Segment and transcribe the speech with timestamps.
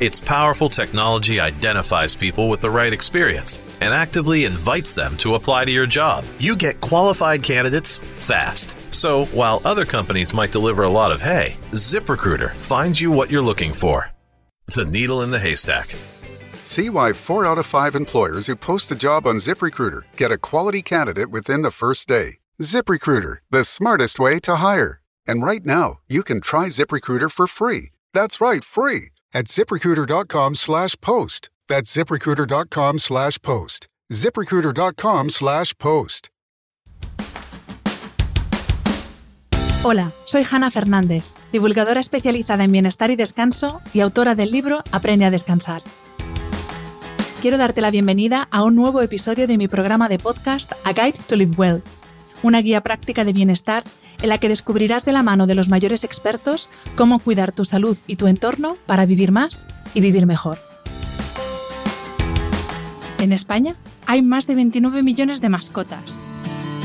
[0.00, 5.66] Its powerful technology identifies people with the right experience and actively invites them to apply
[5.66, 6.24] to your job.
[6.38, 8.94] You get qualified candidates fast.
[8.94, 13.42] So, while other companies might deliver a lot of hay, ZipRecruiter finds you what you're
[13.42, 14.10] looking for.
[14.74, 15.94] The needle in the haystack.
[16.64, 20.38] See why four out of five employers who post a job on ZipRecruiter get a
[20.38, 22.38] quality candidate within the first day.
[22.62, 25.02] ZipRecruiter, the smartest way to hire.
[25.26, 27.90] And right now, you can try ZipRecruiter for free.
[28.14, 31.48] That's right, free at ziprecruiter.com slash post.
[31.68, 33.86] That's ziprecruiter.com slash post.
[34.12, 36.28] ziprecruiter.com slash post.
[39.82, 45.24] Hola, soy Hanna Fernández, divulgadora especializada en bienestar y descanso y autora del libro Aprende
[45.24, 45.82] a descansar.
[47.40, 51.18] Quiero darte la bienvenida a un nuevo episodio de mi programa de podcast A Guide
[51.26, 51.82] to Live Well,
[52.42, 53.84] una guía práctica de bienestar
[54.22, 57.96] en la que descubrirás de la mano de los mayores expertos cómo cuidar tu salud
[58.06, 60.58] y tu entorno para vivir más y vivir mejor.
[63.18, 66.18] En España hay más de 29 millones de mascotas.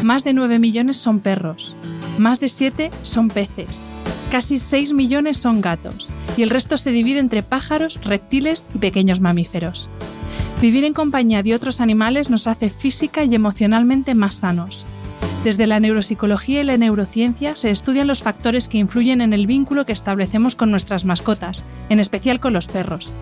[0.03, 1.75] Más de 9 millones son perros.
[2.17, 3.79] Más de 7 son peces.
[4.31, 6.09] Casi 6 millones son gatos.
[6.35, 9.89] Y el resto se divide entre pájaros, reptiles y pequeños mamíferos.
[10.61, 14.85] Vivir en compañía de otros animales nos hace física y emocionalmente más sanos.
[15.45, 19.85] Desde la neuropsicología y la neurociencia se estudian los factores que influyen en el vínculo
[19.85, 23.13] que establecemos con nuestras mascotas, en especial con los perros.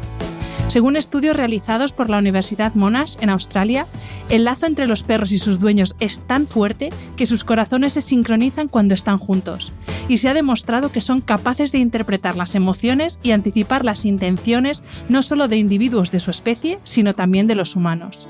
[0.69, 3.87] Según estudios realizados por la Universidad Monash en Australia,
[4.29, 7.99] el lazo entre los perros y sus dueños es tan fuerte que sus corazones se
[7.99, 9.73] sincronizan cuando están juntos,
[10.07, 14.85] y se ha demostrado que son capaces de interpretar las emociones y anticipar las intenciones
[15.09, 18.29] no solo de individuos de su especie, sino también de los humanos.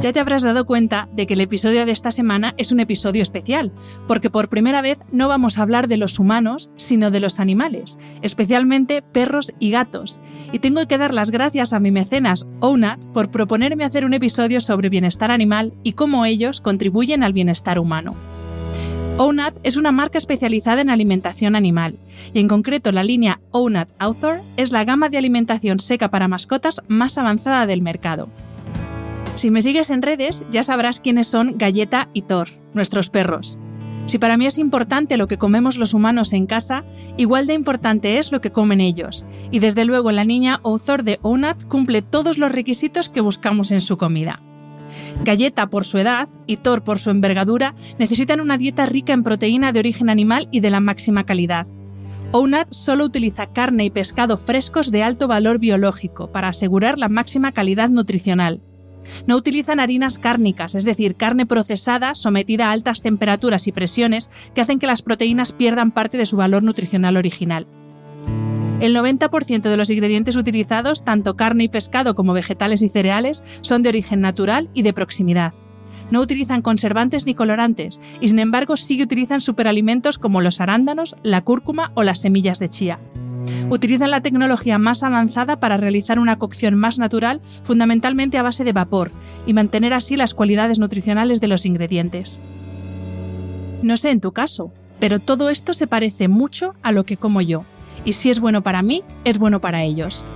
[0.00, 3.20] Ya te habrás dado cuenta de que el episodio de esta semana es un episodio
[3.20, 3.72] especial,
[4.06, 7.98] porque por primera vez no vamos a hablar de los humanos, sino de los animales,
[8.22, 10.20] especialmente perros y gatos.
[10.52, 14.60] Y tengo que dar las gracias a mi mecenas Ownat por proponerme hacer un episodio
[14.60, 18.14] sobre bienestar animal y cómo ellos contribuyen al bienestar humano.
[19.16, 21.98] Ownat es una marca especializada en alimentación animal,
[22.32, 26.82] y en concreto la línea Ownat Author es la gama de alimentación seca para mascotas
[26.86, 28.28] más avanzada del mercado.
[29.38, 33.60] Si me sigues en redes, ya sabrás quiénes son Galleta y Thor, nuestros perros.
[34.06, 36.82] Si para mí es importante lo que comemos los humanos en casa,
[37.16, 39.26] igual de importante es lo que comen ellos.
[39.52, 43.80] Y desde luego la niña Thor de Onat cumple todos los requisitos que buscamos en
[43.80, 44.42] su comida.
[45.22, 49.70] Galleta por su edad y Thor por su envergadura necesitan una dieta rica en proteína
[49.70, 51.68] de origen animal y de la máxima calidad.
[52.32, 57.52] Onat solo utiliza carne y pescado frescos de alto valor biológico para asegurar la máxima
[57.52, 58.62] calidad nutricional.
[59.26, 64.60] No utilizan harinas cárnicas, es decir, carne procesada sometida a altas temperaturas y presiones que
[64.60, 67.66] hacen que las proteínas pierdan parte de su valor nutricional original.
[68.80, 73.82] El 90% de los ingredientes utilizados, tanto carne y pescado como vegetales y cereales, son
[73.82, 75.52] de origen natural y de proximidad.
[76.12, 81.42] No utilizan conservantes ni colorantes, y sin embargo sí utilizan superalimentos como los arándanos, la
[81.42, 83.00] cúrcuma o las semillas de chía.
[83.70, 88.72] Utilizan la tecnología más avanzada para realizar una cocción más natural, fundamentalmente a base de
[88.72, 89.10] vapor,
[89.46, 92.40] y mantener así las cualidades nutricionales de los ingredientes.
[93.82, 97.40] No sé en tu caso, pero todo esto se parece mucho a lo que como
[97.40, 97.64] yo,
[98.04, 100.26] y si es bueno para mí, es bueno para ellos.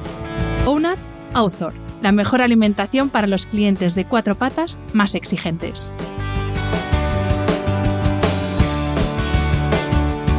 [0.67, 0.99] Ownat
[1.35, 1.73] Author,
[2.03, 5.91] la mejor alimentación para los clientes de cuatro patas más exigentes.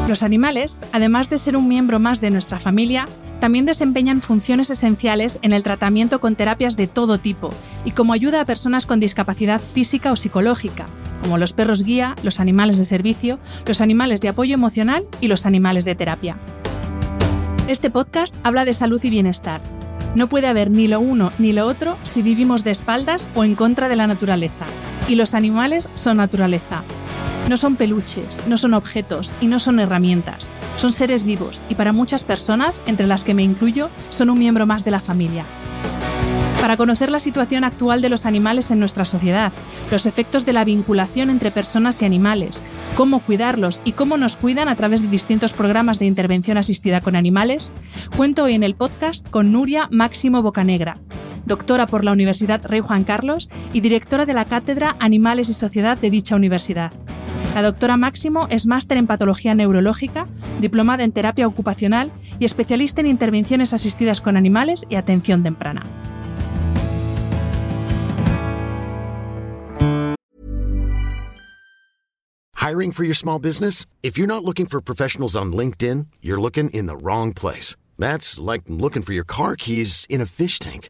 [0.07, 3.05] Los animales, además de ser un miembro más de nuestra familia,
[3.39, 7.51] también desempeñan funciones esenciales en el tratamiento con terapias de todo tipo
[7.85, 10.87] y como ayuda a personas con discapacidad física o psicológica,
[11.21, 15.45] como los perros guía, los animales de servicio, los animales de apoyo emocional y los
[15.45, 16.37] animales de terapia.
[17.69, 19.61] Este podcast habla de salud y bienestar.
[20.15, 23.55] No puede haber ni lo uno ni lo otro si vivimos de espaldas o en
[23.55, 24.65] contra de la naturaleza.
[25.07, 26.83] Y los animales son naturaleza.
[27.49, 30.47] No son peluches, no son objetos y no son herramientas.
[30.77, 34.65] Son seres vivos y para muchas personas, entre las que me incluyo, son un miembro
[34.65, 35.45] más de la familia.
[36.61, 39.51] Para conocer la situación actual de los animales en nuestra sociedad,
[39.91, 42.61] los efectos de la vinculación entre personas y animales,
[42.95, 47.17] cómo cuidarlos y cómo nos cuidan a través de distintos programas de intervención asistida con
[47.17, 47.73] animales,
[48.15, 50.97] cuento hoy en el podcast con Nuria Máximo Bocanegra,
[51.45, 55.97] doctora por la Universidad Rey Juan Carlos y directora de la Cátedra Animales y Sociedad
[55.97, 56.93] de dicha universidad.
[57.53, 60.27] La doctora Máximo es máster en patología neurológica,
[60.59, 65.83] diplomada en terapia ocupacional y especialista en intervenciones asistidas con animales y atención temprana.
[72.55, 73.85] Hiring for your small business?
[74.01, 77.75] If you're not looking for professionals on LinkedIn, you're looking in the wrong place.
[77.99, 80.89] That's like looking for your car keys in a fish tank.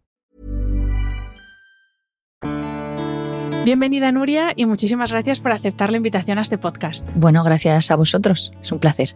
[3.63, 7.07] Bienvenida Nuria y muchísimas gracias por aceptar la invitación a este podcast.
[7.13, 8.51] Bueno, gracias a vosotros.
[8.59, 9.15] Es un placer.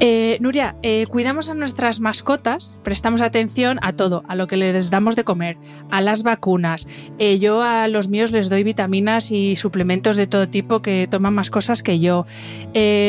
[0.00, 4.90] Eh, Nuria, eh, cuidamos a nuestras mascotas, prestamos atención a todo, a lo que les
[4.90, 5.56] damos de comer,
[5.90, 6.86] a las vacunas.
[7.18, 11.34] Eh, yo a los míos les doy vitaminas y suplementos de todo tipo que toman
[11.34, 12.26] más cosas que yo.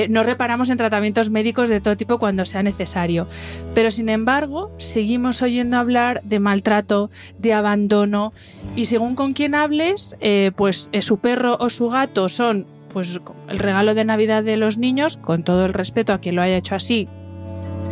[0.09, 3.27] no reparamos en tratamientos médicos de todo tipo cuando sea necesario.
[3.75, 8.33] Pero sin embargo, seguimos oyendo hablar de maltrato, de abandono
[8.75, 10.17] y según con quién hables,
[10.55, 15.17] pues su perro o su gato son pues el regalo de Navidad de los niños,
[15.17, 17.07] con todo el respeto a quien lo haya hecho así,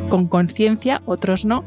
[0.09, 1.63] con conciencia, otros no.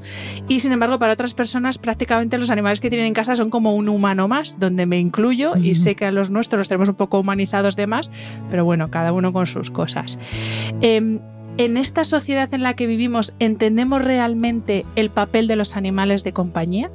[0.48, 3.74] Y sin embargo, para otras personas, prácticamente los animales que tienen en casa son como
[3.74, 6.96] un humano más, donde me incluyo y sé que a los nuestros los tenemos un
[6.96, 8.10] poco humanizados de más,
[8.50, 10.18] pero bueno, cada uno con sus cosas.
[10.80, 11.20] Em,
[11.56, 16.32] en esta sociedad en la que vivimos, ¿entendemos realmente el papel de los animales de
[16.32, 16.90] compañía?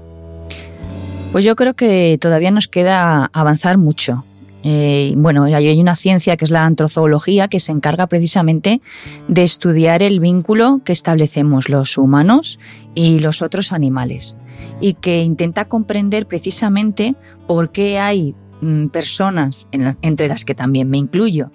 [1.35, 4.23] Pues yo creo que todavía nos queda avanzar mucho.
[4.63, 8.79] Eh, bueno, hay una ciencia que es la antrozoología que se encarga precisamente
[9.27, 12.57] de estudiar el vínculo que establecemos los humanos
[12.93, 14.37] y los otros animales
[14.79, 17.15] y que intenta comprender precisamente
[17.47, 21.51] por qué hay mm, personas, entre las que también me incluyo,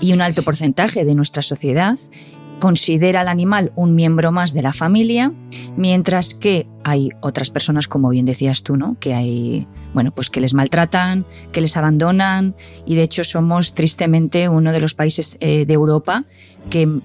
[0.00, 1.98] y un alto porcentaje de nuestra sociedad
[2.58, 5.32] considera al animal un miembro más de la familia,
[5.76, 8.96] mientras que hay otras personas, como bien decías tú, ¿no?
[8.98, 12.54] Que hay, bueno, pues que les maltratan, que les abandonan,
[12.86, 16.24] y de hecho somos tristemente uno de los países eh, de Europa
[16.70, 17.00] que,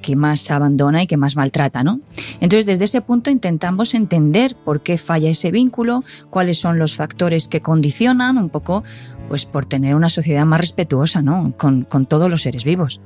[0.00, 2.00] que, más abandona y que más maltrata, ¿no?
[2.40, 6.00] Entonces, desde ese punto intentamos entender por qué falla ese vínculo,
[6.30, 8.84] cuáles son los factores que condicionan un poco,
[9.28, 11.54] pues por tener una sociedad más respetuosa, ¿no?
[11.56, 13.00] Con todos los seres vivos.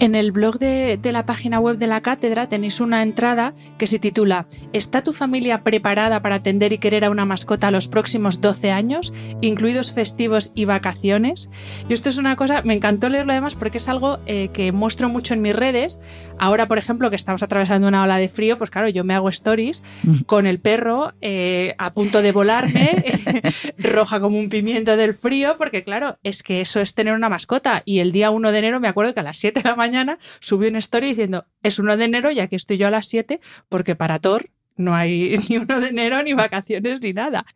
[0.00, 3.98] En el blog de, la página web de la cátedra tenéis una entrada que se
[3.98, 8.40] titula ¿Está tu familia preparada para atender y querer a una mascota a los próximos
[8.40, 11.48] 12 años, incluidos festivos y vacaciones?
[11.88, 15.08] Y esto es una cosa, me encantó leerlo además porque es algo eh, que muestro
[15.08, 16.00] mucho en mis redes.
[16.38, 19.28] Ahora, por ejemplo, que estamos atravesando una ola de frío, pues claro, yo me hago
[19.28, 20.22] stories mm.
[20.26, 22.90] con el perro eh, a punto de volarme,
[23.78, 27.82] roja como un pimiento del frío, porque claro, es que eso es tener una mascota.
[27.84, 30.18] Y el día 1 de enero me acuerdo que a las 7 de la mañana
[30.40, 33.40] subió una story diciendo, es 1 de enero y aquí estoy yo a las 7
[33.68, 37.46] porque para Thor no hay ni 1 de enero, ni vacaciones, ni nada.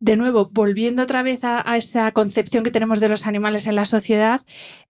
[0.00, 3.84] De nuevo, volviendo otra vez a, esa concepción que tenemos de los animales en la
[3.84, 4.42] sociedad,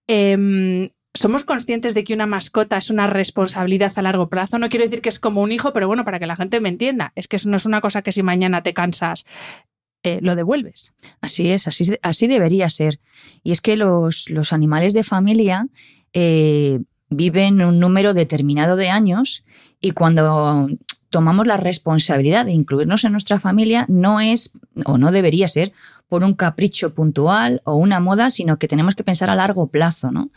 [0.07, 4.59] em, somos conscientes de que una mascota es una responsabilidad a largo plazo.
[4.59, 6.69] No quiero decir que es como un hijo, pero bueno, para que la gente me
[6.69, 9.25] entienda, es que eso no es una cosa que si mañana te cansas
[10.03, 10.93] eh, lo devuelves.
[11.21, 12.99] Así es, así, así debería ser.
[13.43, 15.67] Y es que los, los animales de familia
[16.13, 16.79] eh,
[17.09, 19.43] viven un número determinado de años
[19.81, 20.69] y cuando
[21.09, 24.51] tomamos la responsabilidad de incluirnos en nuestra familia no es
[24.85, 25.73] o no debería ser
[26.07, 30.11] por un capricho puntual o una moda, sino que tenemos que pensar a largo plazo,
[30.11, 30.31] ¿no?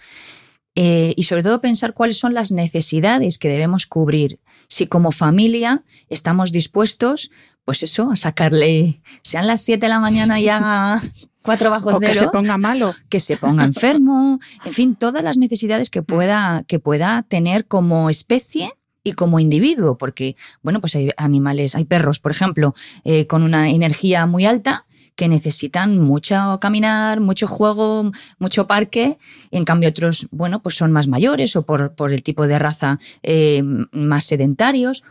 [0.75, 4.41] Eh, y sobre todo pensar cuáles son las necesidades que debemos cubrir.
[4.69, 7.31] Si como familia estamos dispuestos,
[7.65, 11.01] pues eso, a sacarle, sean las 7 de la mañana y haga
[11.43, 12.95] cuatro bajo o que se ponga malo.
[13.09, 18.11] Que se ponga enfermo, en fin, todas las necesidades que pueda, que pueda tener como
[18.11, 18.73] especie
[19.05, 23.69] y como individuo, porque, bueno, pues hay animales, hay perros, por ejemplo, eh, con una
[23.71, 29.19] energía muy alta que necesitan mucho caminar, mucho juego, mucho parque,
[29.51, 32.99] en cambio otros, bueno, pues son más mayores o por, por el tipo de raza
[33.23, 35.05] eh, más sedentarios.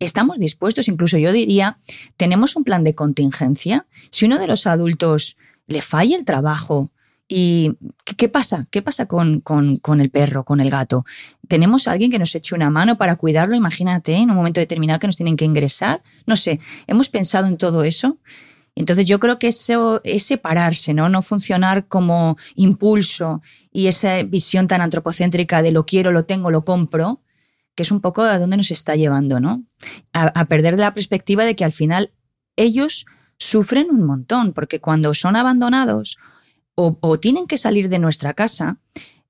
[0.00, 1.78] Estamos dispuestos, incluso yo diría,
[2.16, 3.86] tenemos un plan de contingencia.
[4.10, 6.90] Si uno de los adultos le falla el trabajo,
[7.32, 7.76] ¿Y
[8.16, 8.66] qué pasa?
[8.72, 11.04] ¿Qué pasa con, con, el perro, con el gato?
[11.46, 13.54] ¿Tenemos alguien que nos eche una mano para cuidarlo?
[13.54, 16.02] Imagínate, en un momento determinado que nos tienen que ingresar.
[16.26, 18.18] No sé, hemos pensado en todo eso.
[18.74, 21.08] Entonces yo creo que eso es separarse, ¿no?
[21.08, 26.64] No funcionar como impulso y esa visión tan antropocéntrica de lo quiero, lo tengo, lo
[26.64, 27.20] compro,
[27.80, 29.64] que es un poco a dónde nos está llevando, ¿no?
[30.12, 32.12] A, perder la perspectiva de que al final
[32.54, 33.06] ellos
[33.38, 36.18] sufren un montón, porque cuando son abandonados
[36.74, 38.76] o, tienen que salir de nuestra casa,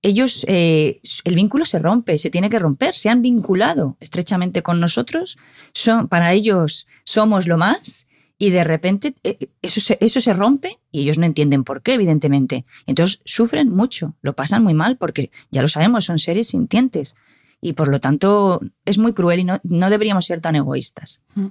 [0.02, 4.80] ellos, eh, el vínculo se rompe, se tiene que romper, se han vinculado estrechamente con
[4.80, 5.38] nosotros,
[5.72, 10.80] son, para ellos somos lo más y de repente eh, eso se, eso se rompe
[10.90, 12.64] y ellos no entienden por qué, evidentemente.
[12.88, 17.14] Entonces sufren mucho, lo pasan muy mal porque ya lo sabemos, son seres sintientes
[17.60, 21.20] y por lo tanto es muy cruel y no, no deberíamos ser tan egoístas.
[21.34, 21.46] Mm.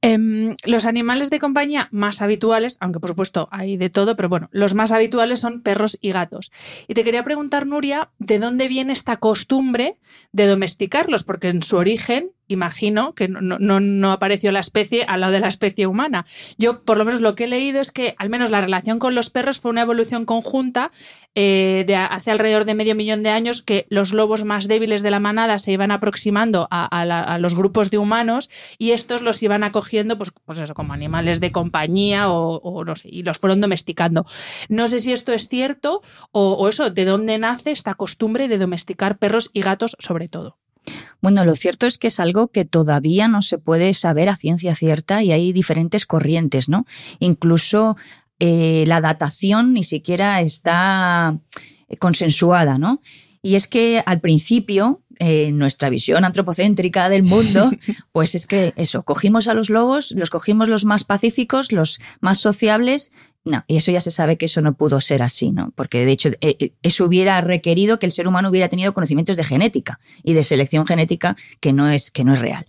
[0.00, 4.48] Em, los animales de compañía más habituales, aunque por supuesto hay de todo, pero bueno,
[4.52, 6.52] los más habituales son perros y gatos.
[6.88, 9.98] Y te quería preguntar, Nuria, ¿de dónde viene esta costumbre
[10.32, 11.24] de domesticarlos?
[11.24, 15.86] Porque en su origen imagino que no, apareció la especie al lado de la especie
[15.86, 16.24] humana.
[16.58, 19.14] Yo, por lo menos, lo que he leído es que al menos la relación con
[19.14, 20.90] los perros fue una evolución conjunta
[21.34, 25.10] eh, de hace alrededor de medio millón de años que los lobos más débiles de
[25.10, 30.16] la manada se iban aproximando a, los grupos de humanos y estos los iban acogiendo,
[30.16, 34.24] pues, pues eso, como animales de compañía o, no sé, y los fueron domesticando.
[34.68, 38.58] No sé si esto es cierto o, o eso, de dónde nace esta costumbre de
[38.58, 40.58] domesticar perros y gatos sobre todo.
[41.20, 44.74] Bueno, lo cierto es que es algo que todavía no se puede saber a ciencia
[44.74, 46.86] cierta y hay diferentes corrientes, ¿no?
[47.18, 47.96] Incluso
[48.38, 51.38] eh, la datación ni siquiera está
[51.98, 53.00] consensuada, ¿no?
[53.44, 57.70] Y es que al principio, eh, nuestra visión antropocéntrica del mundo,
[58.12, 62.38] pues es que eso, cogimos a los lobos, los cogimos los más pacíficos, los más
[62.38, 63.12] sociables,
[63.44, 65.70] no, y eso ya se sabe que eso no pudo ser así, ¿no?
[65.76, 69.36] Porque de hecho eh, eh, eso hubiera requerido que el ser humano hubiera tenido conocimientos
[69.36, 72.64] de genética y de selección genética que no es, que no es real.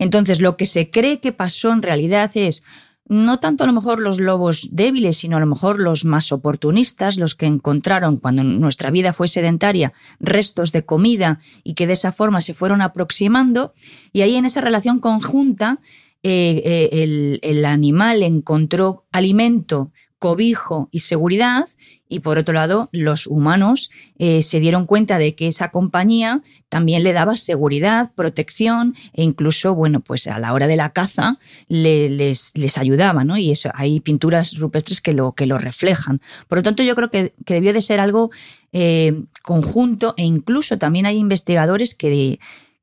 [0.00, 2.64] Entonces, lo que se cree que pasó en realidad es
[3.08, 7.16] no tanto a lo mejor los lobos débiles, sino a lo mejor los más oportunistas,
[7.16, 12.12] los que encontraron cuando nuestra vida fue sedentaria restos de comida y que de esa
[12.12, 13.72] forma se fueron aproximando.
[14.12, 15.80] Y ahí en esa relación conjunta
[16.22, 21.64] eh, el, el, animal encontró alimento cobijo y seguridad,
[22.08, 27.04] y por otro lado, los humanos eh, se dieron cuenta de que esa compañía también
[27.04, 32.50] le daba seguridad, protección e incluso, bueno, pues a la hora de la caza les,
[32.54, 33.36] les ayudaba, ¿no?
[33.36, 36.20] Y eso, hay pinturas rupestres que lo, que lo reflejan.
[36.48, 38.30] Por lo tanto, yo creo que, debió de ser algo
[38.72, 42.38] eh, conjunto e incluso también hay investigadores que,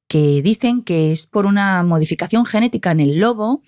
[0.08, 3.64] que dicen que es por una modificación genética en el lobo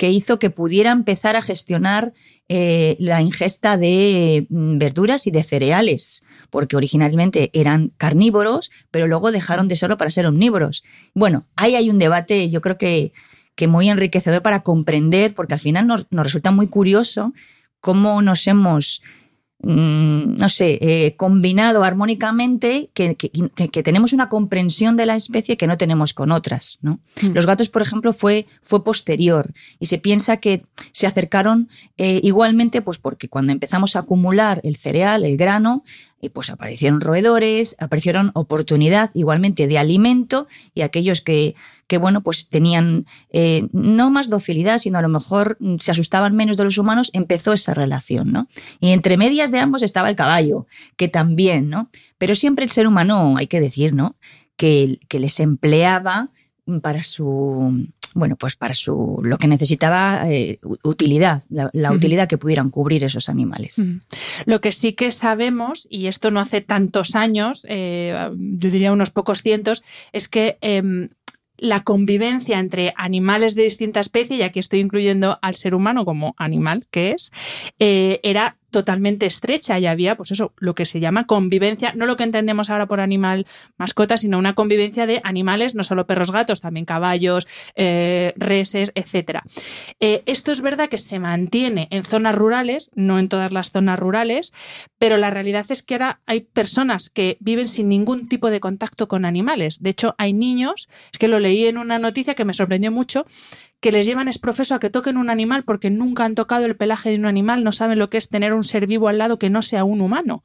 [0.00, 2.14] que hizo que pudiera empezar a gestionar
[2.48, 9.30] eh, la ingesta de mm, verduras y de cereales, porque originalmente eran carnívoros, pero luego
[9.30, 10.84] dejaron de serlo para ser omnívoros.
[11.12, 13.12] Bueno, ahí hay un debate, yo creo que,
[13.54, 17.34] que muy enriquecedor para comprender, porque al final nos, nos resulta muy curioso
[17.82, 19.02] cómo nos hemos
[19.62, 23.14] Mm, no sé, eh, combinado armónicamente, que,
[23.84, 26.78] tenemos una comprensión de la especie que no tenemos con otras.
[26.80, 27.00] ¿no?
[27.20, 27.32] Mm.
[27.34, 32.80] Los gatos, por ejemplo, fue, fue posterior y se piensa que se acercaron eh, igualmente,
[32.80, 35.82] pues porque cuando empezamos a acumular el cereal, el grano,
[36.20, 41.54] y pues aparecieron roedores, aparecieron oportunidad igualmente de alimento y aquellos que,
[41.86, 46.56] que bueno, pues tenían eh, no más docilidad, sino a lo mejor se asustaban menos
[46.56, 48.48] de los humanos, empezó esa relación, ¿no?
[48.80, 51.90] Y entre medias de ambos estaba el caballo, que también, ¿no?
[52.18, 54.16] Pero siempre el ser humano, hay que decir, ¿no?
[54.56, 56.30] Que, que les empleaba
[56.82, 62.70] para su bueno, pues para su lo que necesitaba eh, utilidad, la, utilidad que pudieran
[62.70, 63.82] cubrir esos animales.
[64.46, 69.10] Lo que sí que sabemos, y esto no hace tantos años, eh, yo diría unos
[69.10, 71.08] pocos cientos, es que em,
[71.60, 76.34] la convivencia entre animales de distinta especie, y aquí estoy incluyendo al ser humano como
[76.38, 77.30] animal que es,
[77.78, 82.16] eh, era totalmente estrecha y había, pues eso, lo que se llama convivencia, no lo
[82.16, 83.46] que entendemos ahora por animal
[83.76, 89.40] mascota, sino una convivencia de animales, no solo perros, gatos, también caballos, eh, reses, etc.
[90.00, 93.98] Eh, esto es verdad que se mantiene en zonas rurales, no en todas las zonas
[93.98, 94.52] rurales,
[94.98, 99.08] pero la realidad es que ahora hay personas que viven sin ningún tipo de contacto
[99.08, 99.82] con animales.
[99.82, 103.26] De hecho, hay niños, es que lo leí en una noticia que me sorprendió mucho,
[103.80, 106.76] que les llevan es profeso a que toquen un animal porque nunca han tocado el
[106.76, 109.38] pelaje de un animal, no saben lo que es tener un ser vivo al lado
[109.38, 110.42] que no sea un humano.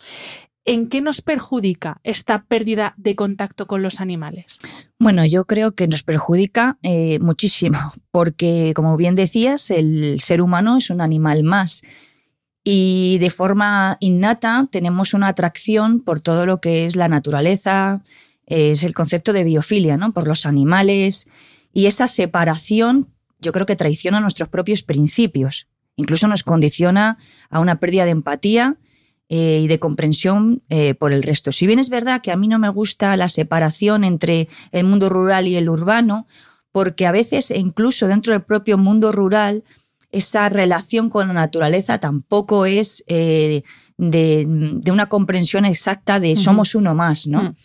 [0.67, 4.57] ¿En qué nos perjudica esta pérdida de contacto con los animales?
[4.97, 10.77] Bueno, yo creo que nos perjudica eh, muchísimo, porque como bien decías, el ser humano
[10.77, 11.83] es un animal más
[12.63, 18.01] y de forma innata tenemos una atracción por todo lo que es la naturaleza,
[18.47, 20.13] es el concepto de biofilia, ¿no?
[20.13, 21.27] Por los animales
[21.73, 23.14] y esa separación
[23.45, 27.17] yo creo que traiciona nuestros propios principios, incluso nos condiciona
[27.49, 28.77] a una pérdida de empatía
[29.29, 31.51] eh, y de comprensión eh, por el resto.
[31.51, 35.09] Si bien es verdad que a mí no me gusta la separación entre el mundo
[35.09, 36.27] rural y el urbano,
[36.71, 39.63] porque a veces incluso dentro del propio mundo rural
[40.11, 43.63] esa relación con la naturaleza tampoco es eh,
[43.97, 44.47] de,
[44.91, 47.43] una comprensión exacta de somos uno más, ¿no?
[47.43, 47.55] Mm.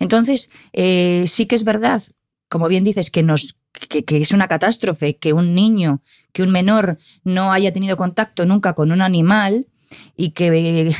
[0.00, 2.02] Entonces, sí que es verdad,
[2.48, 6.98] como bien dices, que nos que, es una catástrofe que un niño, que un menor
[7.24, 9.66] no haya tenido contacto nunca con un animal,
[10.16, 10.92] y que,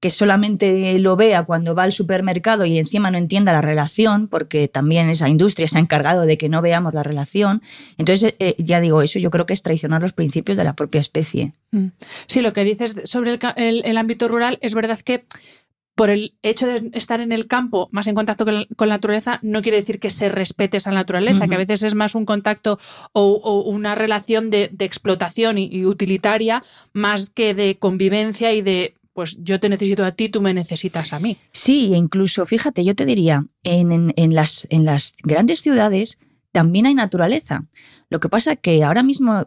[0.00, 4.68] que solamente lo vea cuando va al supermercado y encima no entienda la relación, porque
[4.68, 7.62] también esa industria se ha encargado de que no veamos la relación.
[7.98, 11.00] Entonces, eh, ya digo, eso yo creo que es traicionar los principios de la propia
[11.00, 11.52] especie.
[11.70, 11.88] Mm.
[12.26, 15.24] Sí, lo que dices sobre el ámbito rural es verdad que
[15.94, 19.60] por el hecho de estar en el campo, más en contacto con la, naturaleza, no
[19.62, 22.78] quiere decir que se respete esa naturaleza, que a veces es más un contacto
[23.12, 29.60] o, una relación de, explotación y, utilitaria, más que de convivencia y de pues yo
[29.60, 31.36] te necesito a ti, tú me necesitas a mí.
[31.52, 36.18] Sí, e incluso, fíjate, yo te diría, en, las, en las grandes ciudades
[36.50, 37.66] también hay naturaleza.
[38.08, 39.44] Lo que pasa es que ahora mismo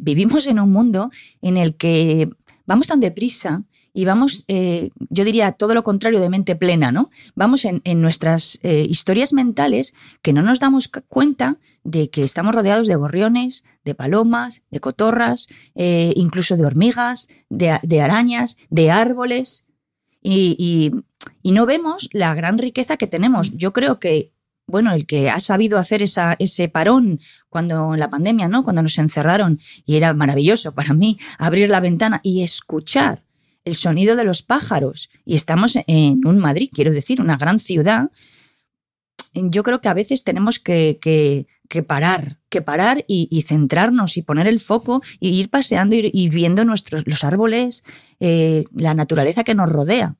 [0.00, 1.10] vivimos en un mundo
[1.42, 2.28] en el que
[2.66, 3.62] vamos tan deprisa
[3.96, 7.10] y vamos, eh, yo diría todo lo contrario de mente plena, ¿no?
[7.36, 12.88] Vamos en, nuestras eh, historias mentales que no nos damos cuenta de que estamos rodeados
[12.88, 15.46] de gorriones, de palomas, de cotorras,
[15.76, 19.64] eh, incluso de hormigas, de, arañas, de árboles,
[20.20, 20.90] y,
[21.44, 23.52] no vemos la gran riqueza que tenemos.
[23.52, 24.32] Yo creo que
[24.66, 28.64] bueno, el que ha sabido hacer esa, ese parón cuando en la pandemia, ¿no?
[28.64, 33.23] Cuando nos encerraron y era maravilloso para mí abrir la ventana y escuchar
[33.64, 35.10] el sonido de los pájaros.
[35.24, 38.10] Y estamos en un Madrid, quiero decir, una gran ciudad.
[39.32, 44.46] Yo creo que a veces tenemos que, que, parar, que parar y, centrarnos y poner
[44.46, 47.84] el foco y ir paseando y, viendo nuestros, los árboles,
[48.20, 50.16] eh, la naturaleza que nos rodea.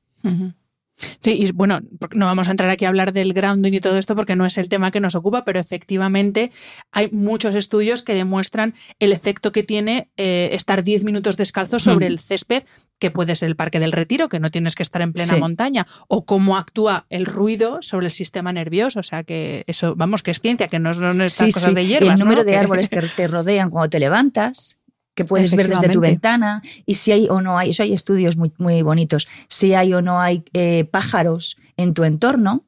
[0.97, 1.81] Sí, y bueno,
[2.13, 4.57] no vamos a entrar aquí a hablar del grounding y todo esto porque no es
[4.57, 6.51] el tema que nos ocupa, pero efectivamente
[6.91, 12.07] hay muchos estudios que demuestran el efecto que tiene eh, estar 10 minutos descalzo sobre
[12.07, 12.63] el césped,
[12.97, 15.85] que puede ser el Parque del Retiro, que no tienes que estar en plena montaña,
[16.07, 19.01] o cómo actúa el ruido sobre el sistema nervioso.
[19.01, 22.13] O sea, que eso, vamos, que es ciencia, que no son estas cosas de hierbas.
[22.13, 24.77] El número de árboles que te rodean cuando te levantas
[25.15, 28.35] que puedes ver desde tu ventana y si hay o no hay, eso hay estudios
[28.35, 32.65] muy, muy bonitos, si hay o no hay eh, pájaros en tu entorno,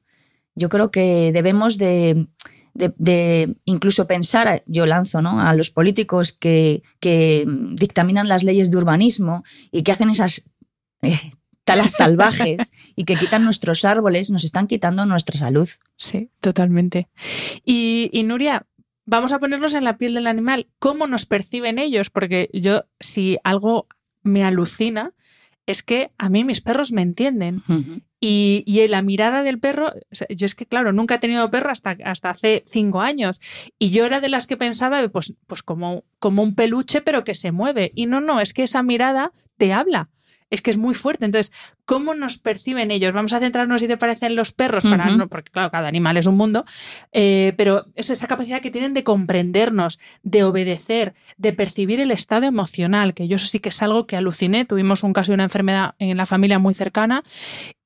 [0.56, 2.28] yo creo que debemos de,
[3.66, 5.42] incluso pensar, yo lanzo ¿no?
[5.42, 6.82] a los políticos que,
[7.76, 10.46] dictaminan las leyes de urbanismo y que hacen esas
[11.04, 11.34] eh,
[11.64, 15.70] talas salvajes y que quitan nuestros árboles, nos están quitando nuestra salud.
[15.98, 17.08] Sí, totalmente.
[17.64, 18.66] Y, y Nuria,
[19.08, 20.68] vamos a ponernos en la piel del animal.
[20.78, 22.12] ¿Cómo nos perciben ellos?
[22.12, 23.88] Porque yo, si algo
[24.22, 25.14] me alucina,
[25.66, 27.64] es que a mí mis perros me entienden.
[28.20, 31.98] y, y, la mirada del perro, yo es que, claro, nunca he tenido perro hasta,
[32.04, 33.42] hasta hace cinco años.
[33.80, 37.34] Y yo era de las que pensaba, pues, pues como, como un peluche, pero que
[37.34, 37.92] se mueve.
[37.96, 40.10] Y no, no, es que esa mirada te habla
[40.50, 41.26] es que es muy fuerte.
[41.26, 41.52] Entonces,
[41.86, 43.14] ¿cómo nos perciben ellos?
[43.14, 46.26] Vamos a centrarnos, si te parecen, los perros, para no, porque claro, cada animal es
[46.26, 46.66] un mundo,
[47.12, 52.46] eh, pero es esa capacidad que tienen de comprendernos, de obedecer, de percibir el estado
[52.46, 54.66] emocional, que yo sí que es algo que aluciné.
[54.66, 57.24] Tuvimos un caso de una enfermedad en la familia muy cercana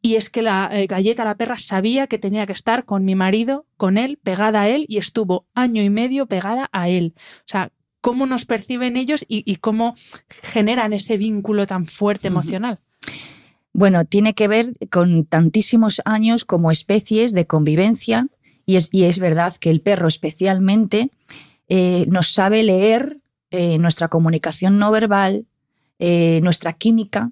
[0.02, 3.16] y es que la eh, galleta, la perra, sabía que tenía que estar con mi
[3.16, 7.14] marido, con él, pegada a él y estuvo año y medio pegada a él.
[7.18, 9.96] O sea, cómo nos perciben ellos y, cómo
[10.42, 12.80] generan ese vínculo tan fuerte emocional.
[13.74, 18.28] Bueno, tiene que ver con tantísimos años como especies de convivencia
[18.66, 21.12] y es, y es verdad que el perro especialmente
[21.70, 23.20] eh, nos sabe leer
[23.52, 25.46] eh, nuestra comunicación no verbal,
[26.00, 27.32] eh, nuestra química,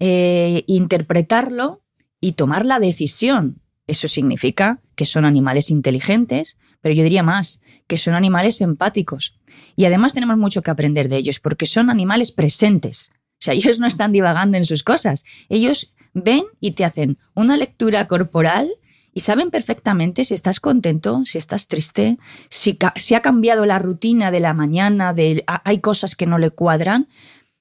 [0.00, 1.82] interpretarlo
[2.20, 3.60] y tomar la decisión.
[3.88, 9.38] Eso significa que son animales inteligentes, pero yo diría más, que son animales empáticos.
[9.76, 13.10] Y además tenemos mucho que aprender de ellos, porque son animales presentes.
[13.34, 15.24] O sea, ellos no están divagando en sus cosas.
[15.48, 18.68] Ellos ven y te hacen una lectura corporal
[19.14, 22.18] y saben perfectamente si estás contento, si estás triste,
[22.50, 22.76] si,
[23.14, 27.06] ha cambiado la rutina de la mañana, de, hay cosas que no le cuadran.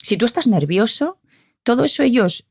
[0.02, 1.20] Si tú estás nervioso,
[1.62, 2.47] todo eso ellos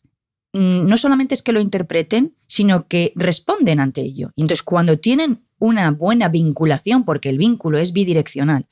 [0.56, 4.30] no solamente es que lo interpreten, sino que responden ante ello.
[4.36, 8.66] Y entonces cuando tienen una buena vinculación, porque el vínculo es bidireccional,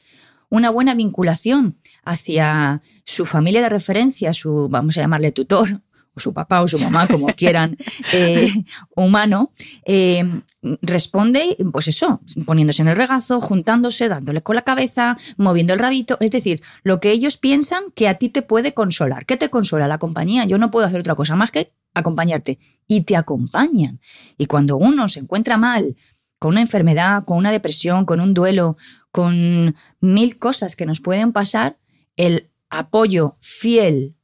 [0.49, 5.81] una buena vinculación hacia su familia de referencia, su, vamos a llamarle tutor,
[6.14, 7.77] o su papá o su mamá, como quieran,
[8.12, 8.48] eh,
[8.96, 9.50] humano,
[9.85, 10.42] eh,
[10.83, 16.16] responde, pues eso, poniéndose en el regazo, juntándose, dándole con la cabeza, moviendo el rabito,
[16.20, 19.27] es decir, lo que ellos piensan que a ti te puede consolar.
[19.27, 20.44] ¿Qué te consola la compañía?
[20.44, 22.59] Yo no puedo hacer otra cosa más que acompañarte.
[22.87, 24.00] Y te acompañan.
[24.37, 25.96] Y cuando uno se encuentra mal,
[26.38, 28.77] con una enfermedad, con una depresión, con un duelo,
[29.11, 31.79] con mil cosas que nos pueden pasar,
[32.16, 34.16] el apoyo fiel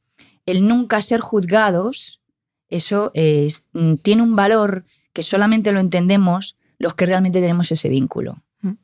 [0.45, 2.21] el nunca ser juzgados,
[2.69, 7.89] eso es, mm, tiene un valor que solamente lo entendemos los que realmente tenemos ese
[7.89, 8.37] vínculo.
[8.61, 8.75] Mm.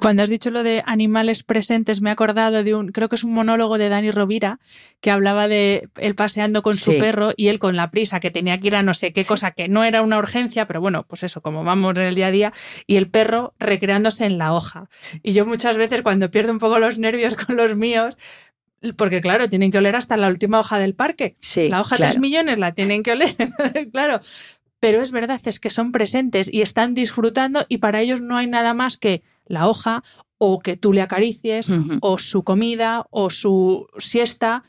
[0.00, 3.24] Cuando has dicho lo de animales presentes, me he acordado de un, creo que es
[3.24, 4.60] un monólogo de Dani Rovira,
[5.00, 8.60] que hablaba de él paseando con su perro y él con la prisa que tenía
[8.60, 11.22] que ir a no sé qué cosa, que no era una urgencia, pero bueno, pues
[11.22, 12.52] eso, como vamos en el día a día,
[12.86, 14.88] y el perro recreándose en la hoja.
[15.22, 18.16] Y yo muchas veces cuando pierdo un poco los nervios con los míos,
[18.96, 21.34] porque claro, tienen que oler hasta la última hoja del parque.
[21.40, 23.34] Sí, la hoja de 3 millones la tienen que oler,
[23.92, 24.20] claro.
[24.80, 28.46] Pero es verdad, es que son presentes y están disfrutando y para ellos no hay
[28.46, 30.04] nada más que la hoja
[30.38, 31.68] o que tú le acaricies
[32.00, 34.62] o su comida o su siesta.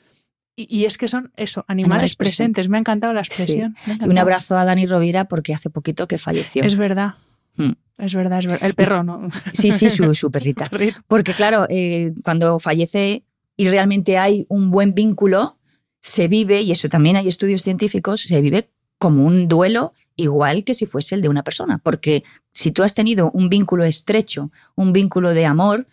[0.56, 2.68] Y, es que son eso, animales, presentes.
[2.68, 3.78] Me ha encantado la expresión.
[3.86, 6.64] Y un abrazo a Dani Rovira porque hace poquito que falleció.
[6.64, 7.16] Es verdad.
[7.56, 7.74] Hmm.
[7.98, 8.66] Es verdad, es verdad.
[8.66, 9.30] El perro, ¿no?
[9.54, 10.70] Sí, sí, su, perrita.
[11.08, 13.24] Porque claro, eh, cuando fallece
[13.60, 15.58] y realmente hay un buen vínculo,
[16.02, 20.74] se vive, y eso también hay estudios científicos, se vive como un duelo igual que
[20.74, 21.78] si fuese el de una persona.
[21.78, 25.88] Porque si tú has tenido un vínculo estrecho, un vínculo de amor,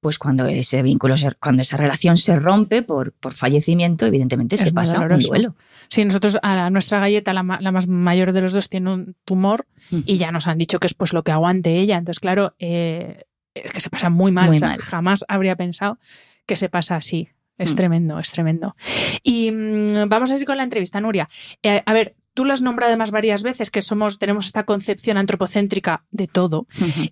[0.00, 5.00] pues cuando ese vínculo, cuando esa relación se rompe por, por fallecimiento, evidentemente se pasa
[5.00, 5.56] un duelo.
[5.88, 10.18] Sí, nosotros a nuestra galleta, la, más mayor de los dos, tiene un tumor y
[10.18, 11.96] ya nos han dicho que es pues lo que aguante ella.
[11.96, 13.24] Entonces, claro, eh,
[13.54, 14.60] es que se pasa muy mal.
[14.60, 14.78] mal.
[14.80, 15.98] Jamás habría pensado
[16.46, 17.28] que se pasa así.
[17.58, 17.76] Es mm.
[17.76, 18.76] tremendo, es tremendo.
[19.22, 21.28] Y mm, vamos a ir con la entrevista, Nuria.
[21.62, 25.16] Eh, a ver, tú lo has nombrado además varias veces, que somos, tenemos esta concepción
[25.16, 26.66] antropocéntrica de todo.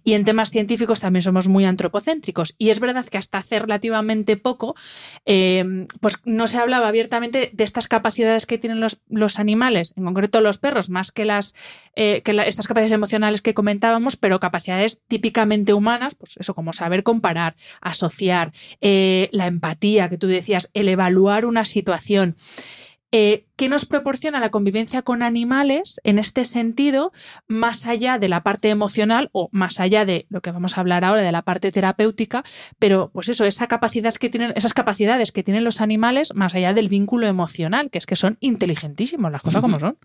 [0.05, 2.55] Y en temas científicos también somos muy antropocéntricos.
[2.59, 4.77] Y es verdad que hasta hace relativamente poco,
[5.25, 10.05] em, pues no se hablaba abiertamente de estas capacidades que tienen los, los animales, en
[10.05, 11.55] concreto los perros, más que las
[11.97, 17.03] eh, que estas capacidades emocionales que comentábamos, pero capacidades típicamente humanas, pues eso, como saber
[17.03, 22.37] comparar, asociar, eh, la empatía que tú decías, el evaluar una situación.
[23.17, 27.13] Eh, ¿Qué nos proporciona la convivencia con animales en este sentido,
[27.47, 31.05] más allá de la parte emocional o más allá de lo que vamos a hablar
[31.05, 32.43] ahora de la parte terapéutica?
[32.81, 36.75] Pero, pues eso, esa capacidad que tienen, esas capacidades que tienen los animales, más allá
[36.75, 39.97] del vínculo emocional, que es que son inteligentísimos, las cosas como son.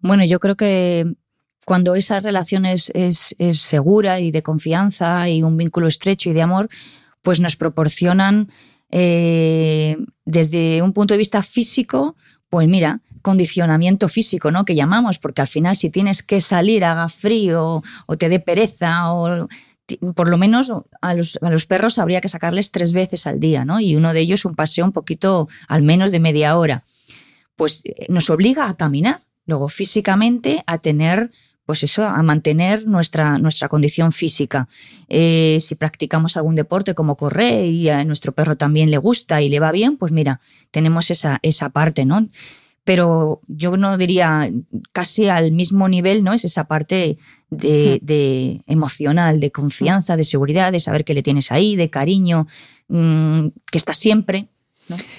[0.00, 1.04] Bueno, yo creo que
[1.66, 6.40] cuando esa relación es, es, segura y de confianza y un vínculo estrecho y de
[6.40, 6.70] amor,
[7.20, 8.48] pues nos proporcionan
[8.90, 12.16] eh, desde un punto de vista físico,
[12.48, 14.64] pues mira, condicionamiento físico, ¿no?
[14.64, 19.12] Que llamamos, porque al final si tienes que salir, haga frío o te dé pereza
[19.12, 19.48] o
[20.14, 23.64] por lo menos a los, a los, perros habría que sacarles tres veces al día,
[23.64, 23.80] ¿no?
[23.80, 26.84] Y uno de ellos un paseo un poquito, al menos de media hora.
[27.56, 31.30] Pues eh, nos obliga a caminar, luego físicamente a tener
[31.70, 34.66] pues eso, a mantener nuestra, nuestra condición física.
[35.08, 39.48] Eh, si practicamos algún deporte como correr y a nuestro perro también le gusta y
[39.48, 40.40] le va bien, pues mira,
[40.72, 42.26] tenemos esa, esa parte, ¿no?
[42.82, 44.50] Pero yo no diría
[44.90, 46.32] casi al mismo nivel, ¿no?
[46.32, 47.18] Es esa parte
[47.50, 52.48] de, de emocional, de confianza, de seguridad, de saber que le tienes ahí, de cariño,
[52.88, 54.48] mm, que está siempre.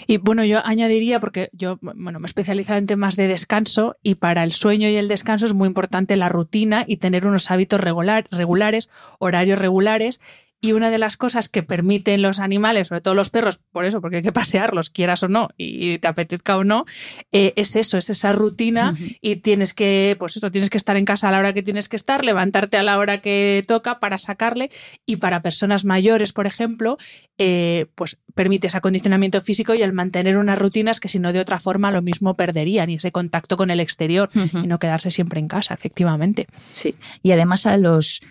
[0.07, 4.15] Y bueno, yo añadiría, porque yo bueno, me he especializado en temas de descanso y
[4.15, 7.79] para el sueño y el descanso es muy importante la rutina y tener unos hábitos
[7.79, 10.19] regulares, horarios regulares
[10.61, 13.99] y una de las cosas que permiten los animales, sobre todo los perros, por eso,
[13.99, 16.85] porque hay que pasearlos, quieras o no, y te apetezca o no,
[17.31, 21.05] eh, es eso, es esa rutina y tienes que, pues eso, tienes que estar en
[21.05, 24.19] casa a la hora que tienes que estar, levantarte a la hora que toca para
[24.19, 24.69] sacarle
[25.05, 26.99] y para personas mayores, por ejemplo,
[27.39, 31.39] eh, pues permite ese acondicionamiento físico y el mantener unas rutinas que si no de
[31.39, 34.29] otra forma lo mismo perderían y ese contacto con el exterior
[34.63, 36.45] y no quedarse siempre en casa, efectivamente.
[36.71, 38.21] Sí, y además a los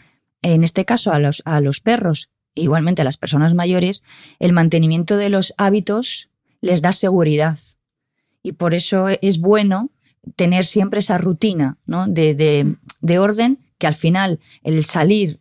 [0.42, 4.02] en este caso a los, a los perros, igualmente a las personas mayores,
[4.38, 7.58] el mantenimiento de los hábitos les da seguridad.
[8.42, 9.90] Y por eso es bueno
[10.36, 12.06] tener siempre esa rutina, ¿no?
[12.06, 12.34] De,
[13.00, 15.40] de orden que al final el salir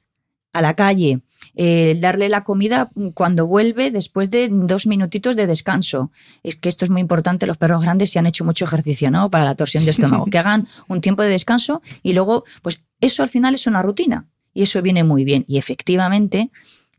[0.53, 1.21] a la calle,
[1.55, 6.11] eh, darle la comida cuando vuelve después de dos minutitos de descanso.
[6.43, 9.29] Es que esto es muy importante, los perros grandes se han hecho mucho ejercicio, ¿no?
[9.29, 13.23] Para la torsión de estómago, que hagan un tiempo de descanso y luego, pues eso
[13.23, 15.45] al final es una rutina y eso viene muy bien.
[15.47, 16.51] Y efectivamente,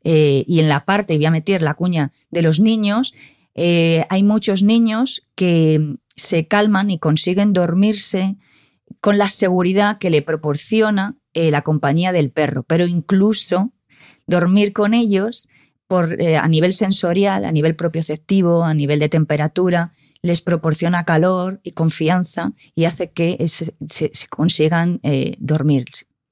[0.04, 3.14] eh, y en la parte, voy a meter la cuña de los niños,
[3.54, 8.36] eh, hay muchos niños que se calman y consiguen dormirse
[9.00, 13.72] con la seguridad que le proporciona la compañía del perro, pero incluso
[14.26, 15.48] dormir con ellos
[15.90, 21.60] por, eh, a nivel sensorial, a nivel propioceptivo, a nivel de temperatura, les proporciona calor
[21.64, 23.74] y confianza y hace que se,
[24.28, 25.86] consigan eh, dormir.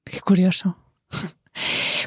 [0.04, 0.76] Qué curioso.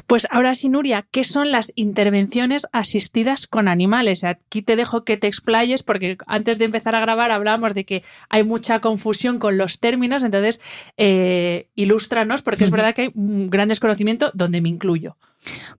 [0.06, 4.24] Pues ahora sí, Nuria, ¿qué son las intervenciones asistidas con animales?
[4.24, 8.02] Aquí te dejo que te explayes porque antes de empezar a grabar hablamos de que
[8.28, 10.60] hay mucha confusión con los términos, entonces
[10.96, 15.16] eh, ilústranos porque es verdad que hay un gran desconocimiento donde me incluyo.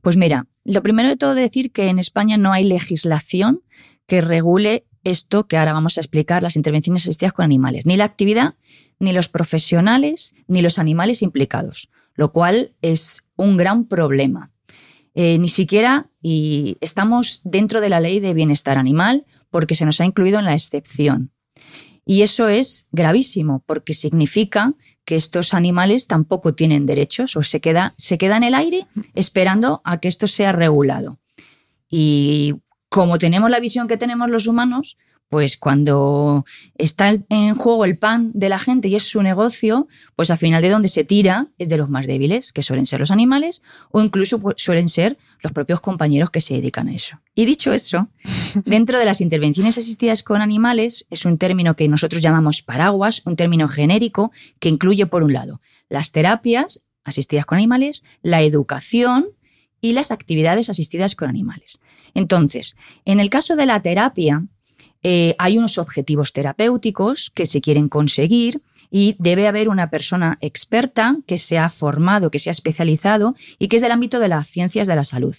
[0.02, 3.62] Pues mira, lo primero de todo decir que en España no hay legislación
[4.08, 8.06] que regule esto que ahora vamos a explicar, las intervenciones asistidas con animales, ni la
[8.06, 8.56] actividad,
[9.00, 14.52] ni los profesionales, ni los animales implicados lo cual es un gran problema.
[15.16, 20.02] Eh, ni siquiera y estamos dentro de la ley de bienestar animal porque se nos
[20.02, 21.32] ha incluido en la excepción.
[22.06, 24.74] Y eso es gravísimo porque significa
[25.06, 29.82] que estos animales tampoco tienen derechos o se queda, se queda en el aire esperando
[29.86, 31.20] a que esto sea regulado.
[31.90, 32.56] Y
[32.90, 34.98] como tenemos la visión que tenemos los humanos,
[35.34, 36.46] pues cuando
[36.78, 40.62] está en juego el pan de la gente y es su negocio, pues al final
[40.62, 44.04] de donde se tira es de los más débiles, que suelen ser los animales o
[44.04, 47.20] incluso pues, suelen ser los propios compañeros que se dedican a eso.
[47.34, 48.10] Y dicho eso,
[48.64, 53.36] dentro de las intervenciones asistidas con animales es un término que nosotros llamamos paraguas, un
[53.36, 59.30] término genérico que incluye por un lado las terapias asistidas con animales, la educación
[59.82, 61.80] y las actividades asistidas con animales.
[62.14, 64.46] Entonces, en el caso de la terapia,
[65.04, 71.18] eh, hay unos objetivos terapéuticos que se quieren conseguir y debe haber una persona experta
[71.26, 74.48] que se ha formado, que se ha especializado y que es del ámbito de las
[74.48, 75.36] ciencias de la salud.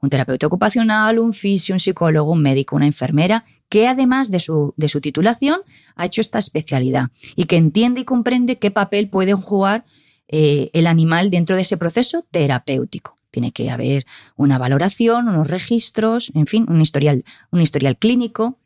[0.00, 4.74] Un terapeuta ocupacional, un fisio, un psicólogo, un médico, una enfermera, que además de su,
[4.76, 5.60] de su titulación
[5.96, 9.84] ha hecho esta especialidad y que entiende y comprende qué papel puede jugar
[10.28, 13.16] eh, el animal dentro de ese proceso terapéutico.
[13.34, 18.58] Tiene que haber una valoración, unos registros, en fin, un historial, un historial clínico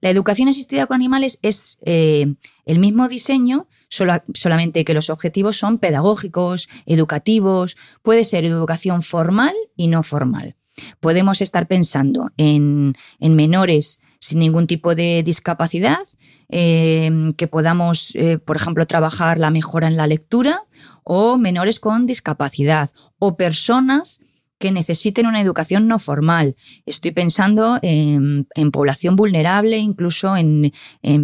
[0.00, 2.34] la educación asistida con animales es eh,
[2.66, 9.88] el mismo diseño, solamente que los objetivos son pedagógicos, educativos, puede ser educación formal y
[9.88, 10.56] no formal.
[11.00, 16.00] Podemos estar pensando en, menores sin ningún tipo de discapacidad,
[16.48, 20.64] eh, que podamos, eh, por ejemplo, trabajar la mejora en la lectura,
[21.04, 24.20] o menores con discapacidad, o personas
[24.58, 26.56] que necesiten una educación no formal.
[26.86, 30.72] Estoy pensando en, población vulnerable, incluso en,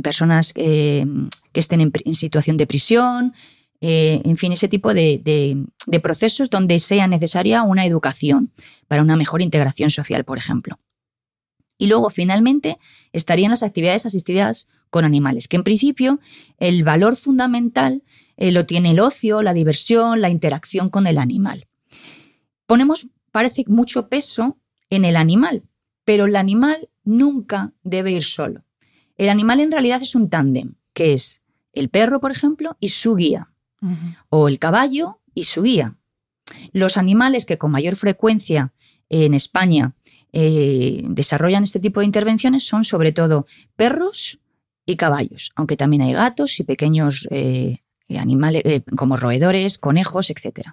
[0.03, 1.07] personas eh,
[1.53, 3.33] que estén en, situación de prisión,
[3.81, 5.65] eh, en fin, ese tipo de,
[6.03, 8.53] procesos donde sea necesaria una educación
[8.89, 10.79] para una mejor integración social, por ejemplo.
[11.79, 12.79] Y luego, finalmente,
[13.13, 16.21] estarían las actividades asistidas con animales, que en principio
[16.59, 18.03] el valor fundamental
[18.41, 21.69] eh, lo tiene el ocio, la diversión, la interacción con el animal.
[22.67, 25.63] Ponemos parece mucho peso en el animal,
[26.05, 28.65] pero el animal nunca debe ir solo.
[29.19, 31.43] El animal en realidad es un tándem, que es
[31.75, 33.53] el perro, por ejemplo, y su guía,
[34.31, 35.99] o el caballo y su guía.
[36.73, 38.73] Los animales que con mayor frecuencia
[39.11, 39.95] en España
[40.33, 44.41] eh, desarrollan este tipo de intervenciones son sobre todo perros
[44.87, 47.83] y caballos, aunque también hay gatos y pequeños eh,
[48.19, 50.71] animales eh, como roedores, conejos, etc.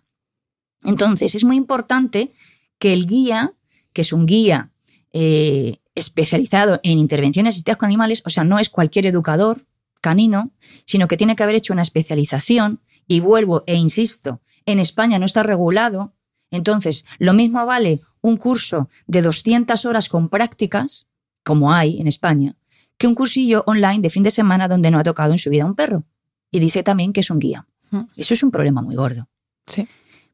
[0.83, 2.31] Entonces, es muy importante
[2.79, 3.53] que el guía,
[3.93, 4.71] que es un guía
[5.13, 9.65] eh, especializado en intervenciones asistidas con animales, o sea, no es cualquier educador
[10.01, 10.51] canino,
[10.85, 15.25] sino que tiene que haber hecho una especialización, y vuelvo e insisto, en España no
[15.25, 16.13] está regulado,
[16.51, 21.07] entonces lo mismo vale un curso de 200 horas con prácticas,
[21.43, 22.55] como hay en España,
[22.97, 25.65] que un cursillo online de fin de semana donde no ha tocado en su vida
[25.65, 26.03] un perro.
[26.51, 27.67] Y dice también que es un guía.
[28.15, 29.27] Eso es un problema muy gordo.
[29.65, 29.87] Sí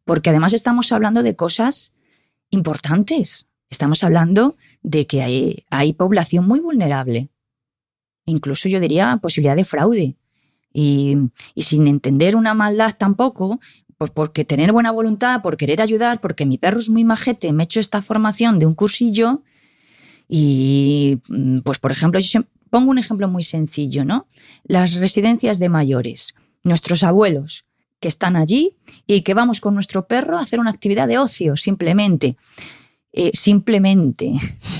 [0.06, 1.94] porque además estamos hablando de cosas
[2.50, 3.48] importantes.
[3.70, 5.24] Estamos hablando de que
[5.70, 7.30] hay, población muy vulnerable,
[8.26, 10.18] incluso yo diría posibilidad de fraude.
[10.72, 11.16] Y,
[11.56, 13.60] sin entender una maldad tampoco,
[13.98, 17.64] pues porque tener buena voluntad, por querer ayudar, porque mi perro es muy majete, me
[17.64, 19.44] he hecho esta formación de un cursillo
[20.28, 21.20] y,
[21.64, 22.42] pues por ejemplo, yo
[22.74, 24.26] pongo un ejemplo muy sencillo, ¿no?
[24.64, 26.34] Las residencias de mayores.
[26.64, 27.66] Nuestros abuelos
[28.00, 31.56] que están allí y que vamos con nuestro perro a hacer una actividad de ocio,
[31.56, 32.36] simplemente.
[33.12, 34.34] Eh, simplemente.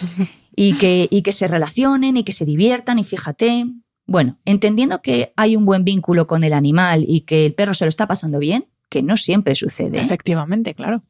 [0.56, 3.68] y, que, y que se relacionen y que se diviertan y fíjate.
[4.08, 7.86] Bueno, entendiendo que hay un buen vínculo con el animal y que el perro se
[7.86, 10.02] lo está pasando bien, que no siempre sucede.
[10.02, 11.04] Efectivamente, claro.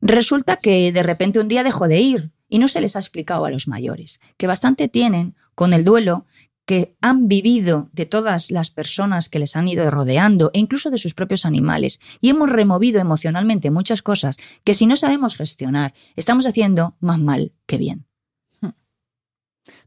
[0.00, 3.44] Resulta que de repente un día dejó de ir y no se les ha explicado
[3.44, 6.26] a los mayores, que bastante tienen con el duelo
[6.66, 10.98] que han vivido de todas las personas que les han ido rodeando e incluso de
[10.98, 12.00] sus propios animales.
[12.20, 17.52] Y hemos removido emocionalmente muchas cosas que si no sabemos gestionar, estamos haciendo más mal
[17.66, 18.06] que bien.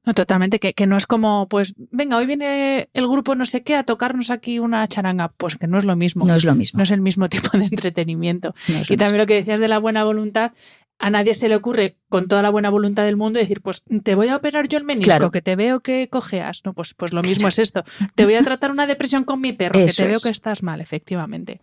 [0.05, 3.63] No, totalmente, que, que, no es como, pues, venga, hoy viene el grupo no sé
[3.63, 6.25] qué a tocarnos aquí una charanga, pues que no es lo mismo.
[6.25, 6.77] No es lo mismo.
[6.77, 8.55] No es el mismo tipo de entretenimiento.
[8.67, 10.53] No y también lo que decías de la buena voluntad,
[10.99, 14.15] a nadie se le ocurre con toda la buena voluntad del mundo decir, pues te
[14.15, 15.31] voy a operar yo el menisco, Claro.
[15.31, 16.61] que te veo que cojeas.
[16.65, 17.83] No, pues, pues lo mismo es esto.
[18.15, 20.23] Te voy a tratar una depresión con mi perro, que Eso te veo es.
[20.23, 21.61] que estás mal, efectivamente.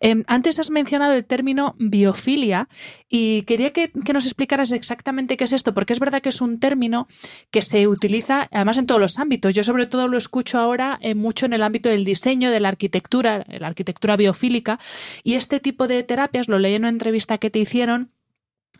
[0.00, 2.68] Eh, antes has mencionado el término biofilia
[3.08, 6.40] y quería que, que nos explicaras exactamente qué es esto, porque es verdad que es
[6.40, 7.06] un término
[7.50, 9.54] que se utiliza además en todos los ámbitos.
[9.54, 12.68] Yo sobre todo lo escucho ahora eh, mucho en el ámbito del diseño, de la
[12.68, 14.78] arquitectura, la arquitectura biofílica,
[15.22, 18.10] y este tipo de terapias, lo leí en una entrevista que te hicieron,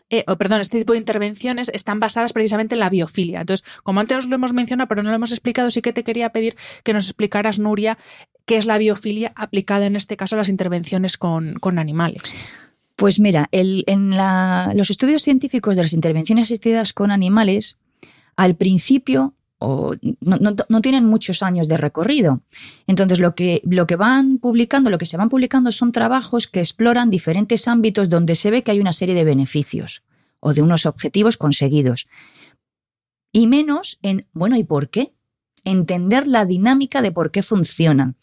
[0.09, 3.41] eh, perdón, este tipo de intervenciones están basadas precisamente en la biofilia.
[3.41, 6.29] Entonces, como antes lo hemos mencionado, pero no lo hemos explicado, sí que te quería
[6.29, 7.97] pedir que nos explicaras, Nuria,
[8.45, 12.21] qué es la biofilia aplicada en este caso a las intervenciones con, con animales.
[12.95, 14.11] Pues mira, en
[14.77, 17.77] los estudios científicos de las intervenciones asistidas con animales,
[18.37, 20.37] al principio o no,
[20.69, 22.41] no- tienen muchos años de recorrido.
[22.87, 26.59] Entonces, lo que, lo que van publicando, lo que se van publicando son trabajos que
[26.59, 30.03] exploran diferentes ámbitos donde se ve que hay una serie de beneficios
[30.39, 32.07] o de unos objetivos conseguidos.
[33.31, 35.13] Y menos en, bueno, ¿y por qué?
[35.63, 38.15] Entender la dinámica de por qué funcionan.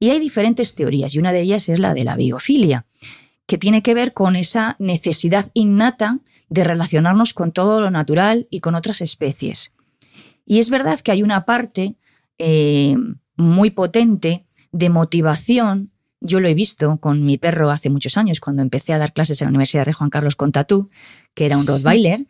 [0.00, 2.86] Y hay diferentes teorías, y una de ellas es la de la biofilia
[3.46, 8.60] que tiene que ver con esa necesidad innata de relacionarnos con todo lo natural y
[8.60, 9.72] con otras especies.
[10.48, 11.96] Y es verdad que hay una parte
[12.38, 12.96] eh,
[13.36, 15.92] muy potente de motivación.
[16.22, 19.42] Yo lo he visto con mi perro hace muchos años, cuando empecé a dar clases
[19.42, 20.88] en la Universidad de Juan Carlos Contatú,
[21.34, 22.26] que era un Rottweiler,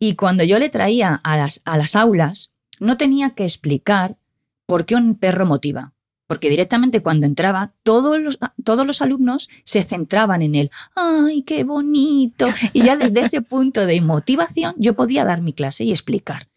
[0.00, 4.18] y cuando yo le traía a las, a las aulas, no tenía que explicar
[4.66, 5.94] por qué un perro motiva.
[6.26, 10.70] Porque directamente cuando entraba, todos los, todos los alumnos se centraban en él.
[10.96, 12.46] ¡Ay, qué bonito!
[12.72, 16.49] Y ya desde ese punto de motivación yo podía dar mi clase y explicar.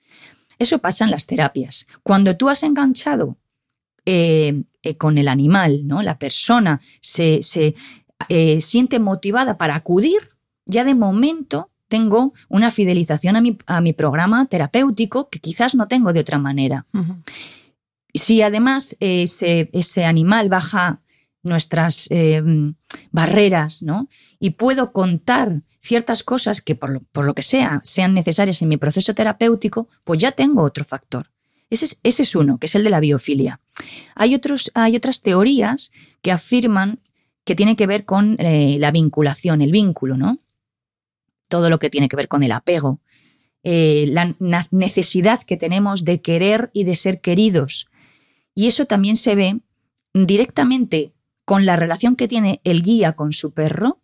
[0.60, 1.88] Eso pasa en las terapias.
[2.04, 3.38] Cuando tú has enganchado
[4.06, 6.02] eh, eh, con el animal, ¿no?
[6.02, 7.76] La persona se, se
[8.28, 10.30] eh, siente motivada para acudir,
[10.66, 15.88] ya de momento tengo una fidelización a mi, a mi programa terapéutico que quizás no
[15.88, 16.86] tengo de otra manera.
[18.14, 21.02] Si además ese, ese animal baja
[21.44, 22.42] nuestras eh,
[23.12, 24.08] barreras, ¿no?
[24.40, 28.70] Y puedo contar ciertas cosas que por lo, por lo que sea sean necesarias en
[28.70, 31.30] mi proceso terapéutico, pues ya tengo otro factor.
[31.70, 33.60] Ese es, ese es uno, que es el de la biofilia.
[34.16, 37.00] Hay, otros, hay otras teorías que afirman
[37.46, 40.40] que tiene que ver con eh, la vinculación, el vínculo, ¿no?
[41.50, 43.02] Todo lo que tiene que ver con el apego,
[43.64, 44.36] eh, la
[44.72, 47.88] necesidad que tenemos de querer y de ser queridos.
[48.56, 49.60] Y eso también se ve
[50.14, 51.14] directamente
[51.46, 54.02] con la relación que tiene el guía con su perro,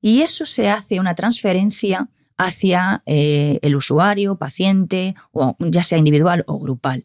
[0.00, 6.42] y eso se hace una transferencia hacia eh, el usuario, paciente, o ya sea individual
[6.46, 7.04] o grupal,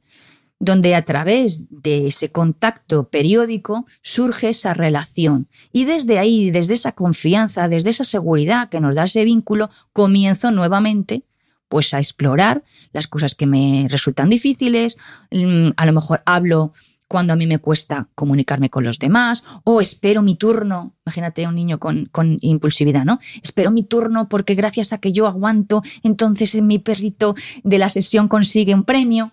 [0.59, 5.49] donde a través de ese contacto periódico surge esa relación.
[5.73, 10.51] Y desde ahí, desde esa confianza, desde esa seguridad que nos da ese vínculo, comienzo
[10.51, 11.25] nuevamente
[11.67, 14.97] pues a explorar las cosas que me resultan difíciles,
[15.31, 16.73] mm, a lo mejor hablo
[17.15, 21.55] cuando a mí me cuesta comunicarme con los demás, o espero mi turno, imagínate un
[21.55, 22.09] niño con,
[22.41, 23.19] impulsividad, ¿no?
[23.41, 28.27] Espero mi turno porque gracias a que yo aguanto, entonces mi perrito de la sesión
[28.27, 29.31] consigue un premio.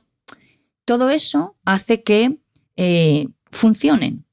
[0.85, 2.39] Todo eso hace que
[2.77, 4.27] eh, funcionen.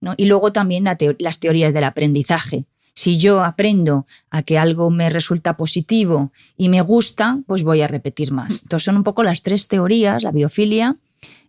[0.00, 0.14] ¿no?
[0.16, 0.86] Y luego también
[1.18, 2.64] las teorías del aprendizaje.
[2.94, 7.86] Si yo aprendo a que algo me resulta positivo y me gusta, pues voy a
[7.86, 8.62] repetir más.
[8.62, 10.96] Entonces son un poco las tres teorías, la biofilia,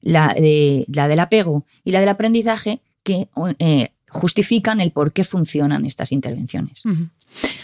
[0.06, 3.28] la, de, la del apego y la del aprendizaje, que
[3.60, 6.84] eh, justifican el por qué funcionan estas intervenciones.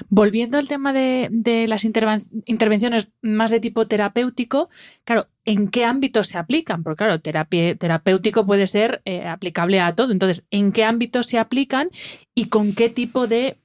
[0.10, 4.70] Volviendo al tema de, las intervenciones más de tipo terapéutico,
[5.06, 6.84] claro, ¿en qué ámbito se aplican?
[6.84, 10.12] Porque claro, terapéutico puede ser eh, aplicable a todo.
[10.12, 11.89] Entonces, ¿en qué ámbito se aplican
[12.36, 13.56] y con qué tipo de,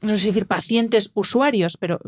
[0.00, 2.00] no sé decir pacientes, usuarios, pero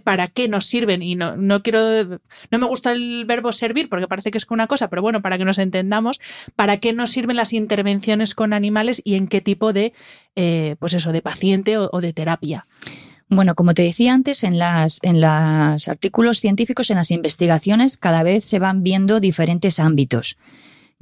[0.00, 2.20] para qué nos sirven y no, no quiero,
[2.50, 5.38] no me gusta el verbo servir porque parece que es una cosa, pero bueno, para
[5.38, 6.20] que nos entendamos,
[6.56, 9.92] para qué nos sirven las intervenciones con animales y en qué tipo de,
[10.36, 12.66] eh, pues eso, de paciente o, de terapia.
[13.28, 18.22] Bueno, como te decía antes, en los en los artículos científicos, en las investigaciones, cada
[18.22, 20.36] vez se van viendo diferentes ámbitos.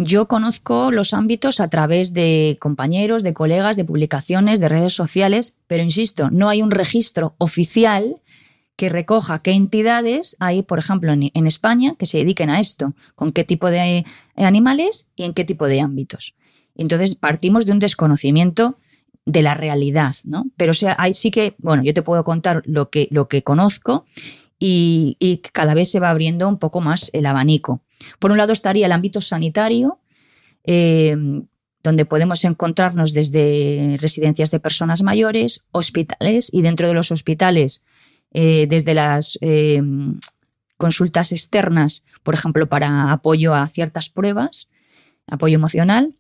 [0.03, 5.57] Yo conozco los ámbitos a través de compañeros, de colegas, de publicaciones, de redes sociales,
[5.67, 8.17] pero insisto, no hay un registro oficial
[8.81, 13.31] que recoja qué entidades hay, por ejemplo, en, España que se dediquen a esto, con
[13.31, 14.07] qué tipo de
[14.37, 16.35] animales y en qué tipo de ámbitos.
[16.75, 18.79] Entonces partimos de un desconocimiento
[19.27, 20.47] de la realidad, ¿no?
[20.57, 24.07] Pero hay sí que, bueno, yo te puedo contar lo que, lo que conozco
[24.59, 27.83] y, y cada vez se va abriendo un poco más el abanico.
[28.19, 29.99] Por un lado estaría el ámbito sanitario,
[30.65, 31.19] eh,
[31.83, 37.85] donde podemos encontrarnos desde residencias de personas mayores, hospitales y dentro de los hospitales,
[38.33, 39.83] eh, desde las eh,
[40.77, 44.69] consultas externas, por ejemplo, para apoyo a ciertas pruebas,
[45.27, 46.15] apoyo emocional,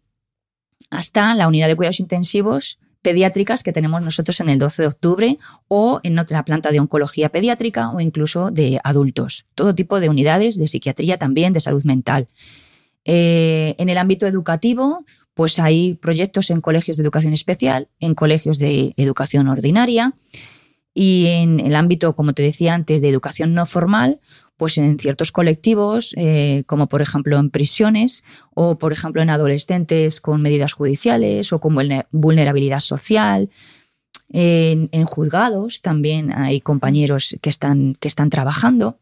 [0.90, 5.38] hasta la unidad de cuidados intensivos pediátricas que tenemos nosotros en el 12 de octubre
[5.68, 9.46] o en otra planta de oncología pediátrica o incluso de adultos.
[9.54, 12.28] Todo tipo de unidades de psiquiatría también, de salud mental.
[13.04, 18.58] Eh, en el ámbito educativo, pues hay proyectos en colegios de educación especial, en colegios
[18.58, 20.14] de educación ordinaria
[20.94, 24.20] y en el ámbito, como te decía antes, de educación no formal,
[24.56, 30.20] pues en ciertos colectivos, eh, como por ejemplo en prisiones o por ejemplo en adolescentes
[30.20, 31.76] con medidas judiciales o con
[32.10, 33.48] vulnerabilidad social.
[34.32, 38.98] En, juzgados también hay compañeros que están, que están trabajando.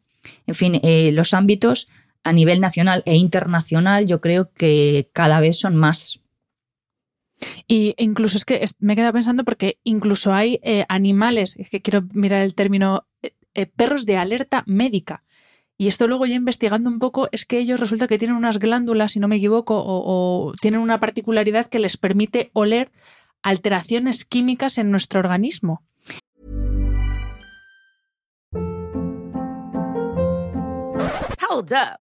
[0.47, 1.89] En fin, eh, los ámbitos
[2.23, 6.21] a nivel nacional e internacional yo creo que cada vez son más.
[7.67, 11.83] Y incluso es que me he quedado pensando porque incluso hay eh, animales, es que
[11.83, 13.07] quiero mirar el término,
[13.77, 15.25] perros de alerta médica.
[15.81, 19.13] Y esto luego ya investigando un poco es que ellos resulta que tienen unas glándulas,
[19.13, 22.91] si no me equivoco, o, tienen una particularidad que les permite oler
[23.43, 25.85] alteraciones químicas en nuestro organismo.
[31.49, 32.08] Hold up.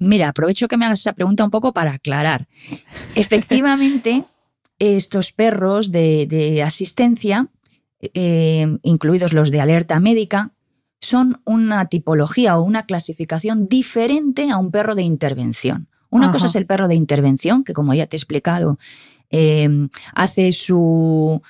[0.00, 2.48] Mira, aprovecho que me hagas esa pregunta un poco para aclarar.
[3.14, 4.24] Efectivamente,
[4.78, 7.48] estos perros de, asistencia,
[8.00, 10.52] eh, incluidos los de alerta médica,
[11.02, 15.88] son una tipología o una clasificación diferente a un perro de intervención.
[16.08, 18.78] Una cosa es el perro de intervención, que como ya te he explicado,
[19.30, 19.68] eh,
[20.12, 21.40] hace su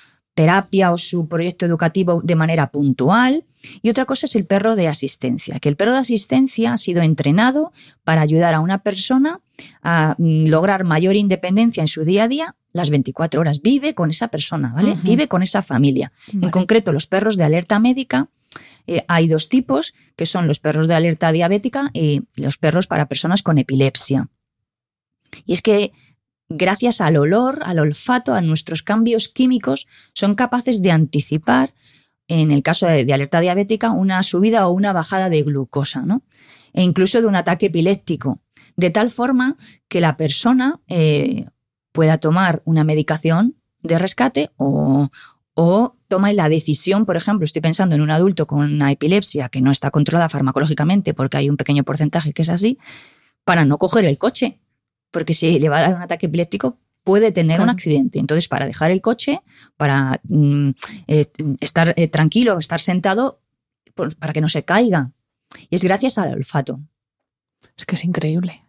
[0.40, 3.44] terapia o su proyecto educativo de manera puntual.
[3.82, 7.02] Y otra cosa es el perro de asistencia, que el perro de asistencia ha sido
[7.02, 7.72] entrenado
[8.04, 9.40] para ayudar a una persona
[9.82, 13.60] a mm, lograr mayor independencia en su día a día las 24 horas.
[13.60, 14.96] Vive con esa persona, ¿vale?
[15.02, 16.10] Vive con esa familia.
[16.32, 18.28] En concreto, los perros de alerta médica.
[18.86, 23.08] Eh, hay dos tipos, que son los perros de alerta diabética y los perros para
[23.08, 24.28] personas con epilepsia.
[25.44, 25.92] Y es que
[26.50, 31.72] gracias al olor, al olfato, a nuestros cambios químicos, son capaces de anticipar,
[32.28, 36.22] en el caso de, alerta diabética, una subida o una bajada de glucosa, ¿no?
[36.72, 38.40] E incluso de un ataque epiléptico,
[38.76, 39.56] de tal forma
[39.88, 41.46] que la persona eh,
[41.92, 45.10] pueda tomar una medicación de rescate o,
[45.54, 49.60] o toma la decisión, por ejemplo, estoy pensando en un adulto con una epilepsia que
[49.60, 52.78] no está controlada farmacológicamente porque hay un pequeño porcentaje que es así,
[53.44, 54.60] para no coger el coche,
[55.10, 58.18] porque si le va a dar un ataque epiléptico puede tener un accidente.
[58.18, 59.40] Entonces, para dejar el coche,
[59.76, 60.70] para mm,
[61.08, 61.26] eh,
[61.60, 63.40] estar eh, tranquilo, estar sentado,
[63.94, 65.12] para que no se caiga.
[65.68, 66.80] Y es gracias al olfato.
[67.76, 68.62] Es que es increíble.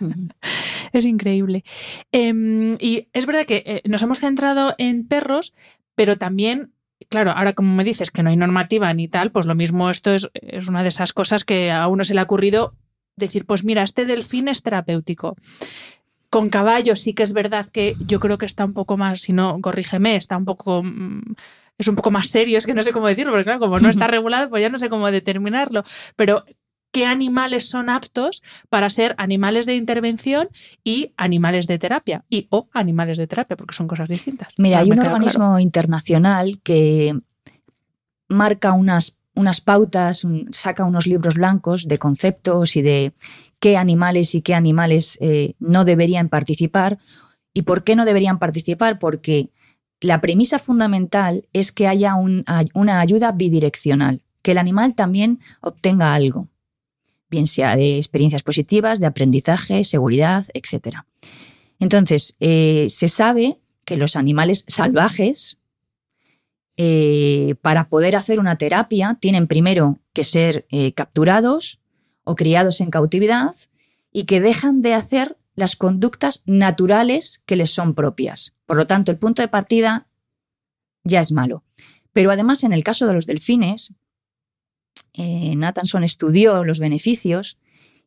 [0.92, 1.64] es increíble.
[2.12, 5.54] Em, y es verdad que eh, nos hemos centrado en perros,
[5.94, 6.72] pero también
[7.08, 10.12] claro, ahora como me dices que no hay normativa ni tal, pues lo mismo esto
[10.12, 12.74] es, es, una de esas cosas que a uno se le ha ocurrido
[13.20, 15.36] decir, pues mira, este delfín es terapéutico.
[16.30, 19.32] Con caballos sí que es verdad que yo creo que está un poco más, si
[19.32, 21.34] no, corrígeme, está un poco mm,
[21.80, 23.88] es un poco más serio, es que no sé cómo decirlo, porque claro, como no
[23.88, 25.82] está regulado, pues ya no sé cómo determinarlo.
[26.14, 26.44] Pero,
[26.92, 30.50] ¿qué animales son aptos para ser animales de intervención
[30.84, 32.24] y animales de terapia?
[32.28, 34.48] Y o animales de terapia, porque son cosas distintas.
[34.58, 37.18] Mira, hay un organismo internacional que
[38.28, 43.12] marca unas unas pautas, saca unos libros blancos de conceptos y de
[43.58, 46.98] qué animales y qué animales eh, no deberían participar.
[47.52, 48.98] ¿Y por qué no deberían participar?
[48.98, 49.50] Porque
[50.00, 56.48] la premisa fundamental es que haya una ayuda bidireccional, que el animal también obtenga algo,
[57.28, 60.98] bien sea de experiencias positivas, de aprendizaje, seguridad, etc.
[61.78, 65.58] Entonces, eh, se sabe que los animales salvajes,
[66.82, 71.78] eh, para poder hacer una terapia, tienen primero que ser eh, capturados
[72.24, 73.50] o criados en cautividad
[74.10, 78.54] y que dejan de hacer las conductas naturales que les son propias.
[78.64, 80.08] Por lo tanto, el punto de partida
[81.04, 81.64] ya es malo.
[82.14, 83.92] Pero además, en el caso de los delfines,
[85.12, 87.58] eh, Nathanson estudió los beneficios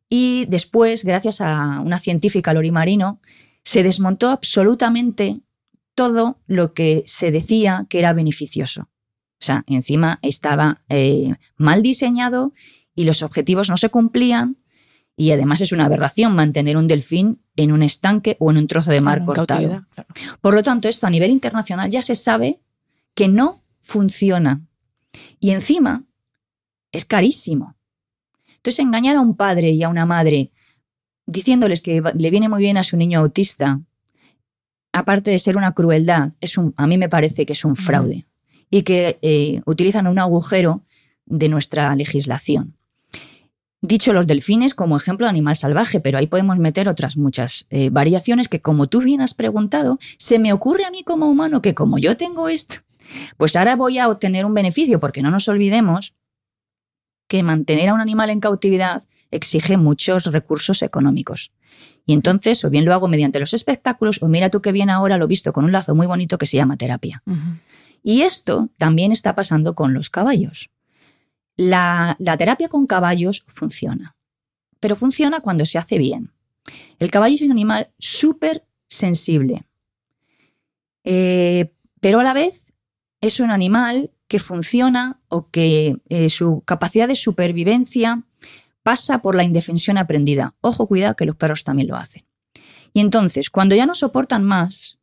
[0.09, 3.21] y después, gracias a una científica, Lori Marino,
[3.63, 5.41] se desmontó absolutamente
[5.95, 8.81] todo lo que se decía que era beneficioso.
[8.81, 12.53] O sea, encima estaba eh, mal diseñado
[12.95, 14.57] y los objetivos no se cumplían
[15.15, 18.91] y además es una aberración mantener un delfín en un estanque o en un trozo
[18.91, 19.85] de mar cortado.
[20.41, 22.61] Por lo tanto, esto a nivel internacional ya se sabe
[23.13, 24.65] que no funciona.
[25.39, 26.05] Y encima
[26.91, 27.75] es carísimo.
[28.55, 30.51] Entonces, engañar a un padre y a una madre
[31.25, 33.81] diciéndoles que le viene muy bien a su niño autista,
[34.93, 38.25] aparte de ser una crueldad, es un, a mí me parece que es un fraude
[38.69, 40.83] y que eh, utilizan un agujero
[41.25, 42.75] de nuestra legislación.
[43.81, 47.89] Dicho los delfines como ejemplo de animal salvaje, pero ahí podemos meter otras muchas eh,
[47.89, 51.73] variaciones que, como tú bien has preguntado, se me ocurre a mí como humano que
[51.73, 52.77] como yo tengo esto,
[53.35, 56.13] pues ahora voy a obtener un beneficio, porque no nos olvidemos
[57.27, 61.51] que mantener a un animal en cautividad exige muchos recursos económicos.
[62.05, 65.17] Y entonces, o bien lo hago mediante los espectáculos, o mira tú que bien ahora
[65.17, 67.23] lo he visto con un lazo muy bonito que se llama terapia.
[68.03, 70.71] Y esto también está pasando con los caballos.
[71.55, 74.15] La, terapia con caballos funciona,
[74.79, 76.31] pero funciona cuando se hace bien.
[76.99, 79.65] El caballo es un animal súper sensible,
[81.03, 82.73] eh, pero a la vez
[83.21, 88.23] es un animal que funciona o que eh, su capacidad de supervivencia
[88.83, 90.55] pasa por la indefensión aprendida.
[90.61, 92.25] Ojo, cuidado, que los perros también lo hacen.
[92.93, 94.99] Y entonces, cuando ya no soportan más,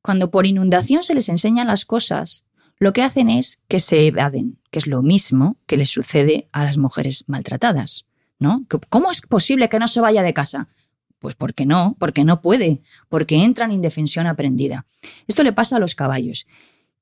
[0.00, 2.44] cuando por inundación se les enseñan las cosas,
[2.78, 6.64] lo que hacen es que se evaden, que es lo mismo que les sucede a
[6.64, 8.06] las mujeres maltratadas.
[8.38, 8.66] ¿no?
[8.88, 10.68] ¿Cómo es posible que no se vaya de casa?
[11.18, 14.86] Pues porque no, porque no puede, porque entra en indefensión aprendida.
[15.26, 16.46] Esto le pasa a los caballos.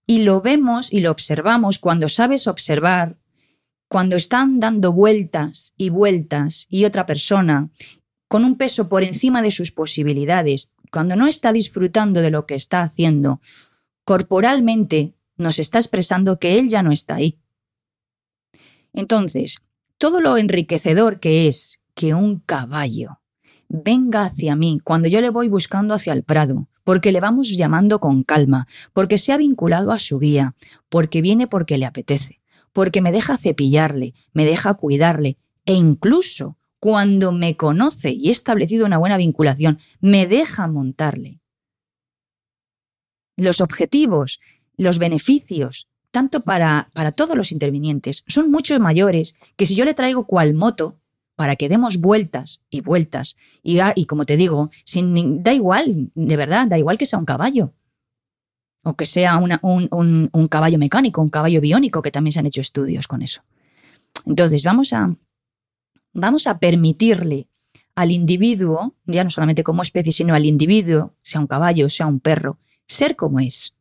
[0.07, 3.17] Y lo vemos y lo observamos cuando sabes observar,
[3.93, 7.69] cuando están dando vueltas y vueltas y otra persona
[8.27, 12.55] con un peso por encima de sus posibilidades, cuando no está disfrutando de lo que
[12.55, 13.43] está haciendo,
[14.07, 17.39] corporalmente nos está expresando que él ya no está ahí.
[18.95, 19.59] Entonces,
[19.99, 23.21] todo lo enriquecedor que es que un caballo
[23.69, 28.01] venga hacia mí cuando yo le voy buscando hacia el prado, porque le vamos llamando
[28.01, 30.55] con calma, porque se ha vinculado a su guía,
[30.89, 32.42] porque viene porque le apetece,
[32.73, 38.87] porque me deja cepillarle, me deja cuidarle, e incluso cuando me conoce y he establecido
[38.87, 41.41] una buena vinculación, me deja montarle.
[43.37, 44.41] Los objetivos
[44.77, 49.95] los beneficios, tanto para, para todos los intervinientes, son mucho mayores que si yo le
[49.95, 50.99] traigo cual moto
[51.35, 53.37] para que demos vueltas y vueltas.
[53.63, 57.25] Y, y como te digo, sin, da igual, de verdad, da igual que sea un
[57.25, 57.73] caballo.
[58.83, 62.47] O que sea un, un, un, caballo mecánico, un caballo biónico, que también se han
[62.47, 63.43] hecho estudios con eso.
[64.27, 65.15] Entonces, vamos a,
[66.13, 67.49] vamos a permitirle
[67.95, 72.21] al individuo, ya no solamente como especie, sino al individuo, sea un caballo, sea un
[72.21, 73.75] perro, ser como es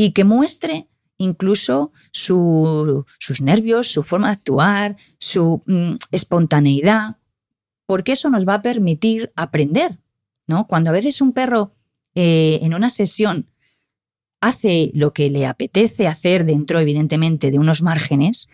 [0.00, 3.04] y que muestre incluso sus
[3.42, 7.18] nervios, su forma de actuar, su mm, espontaneidad,
[7.84, 9.98] porque eso nos va a permitir aprender,
[10.46, 10.66] ¿no?
[10.66, 11.74] Cuando a veces un perro
[12.14, 13.50] eh, en una sesión
[14.40, 18.48] hace lo que le apetece hacer dentro, evidentemente, de unos márgenes,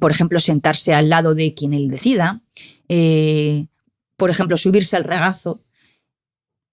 [0.00, 2.42] por ejemplo, sentarse al lado de quien él decida,
[2.88, 3.66] eh,
[4.16, 5.62] por ejemplo, subirse al regazo,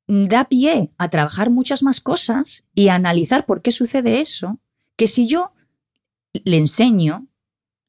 [0.07, 4.59] da pie a trabajar muchas más cosas y a analizar por qué sucede eso,
[4.95, 5.51] que si yo
[6.33, 7.27] le enseño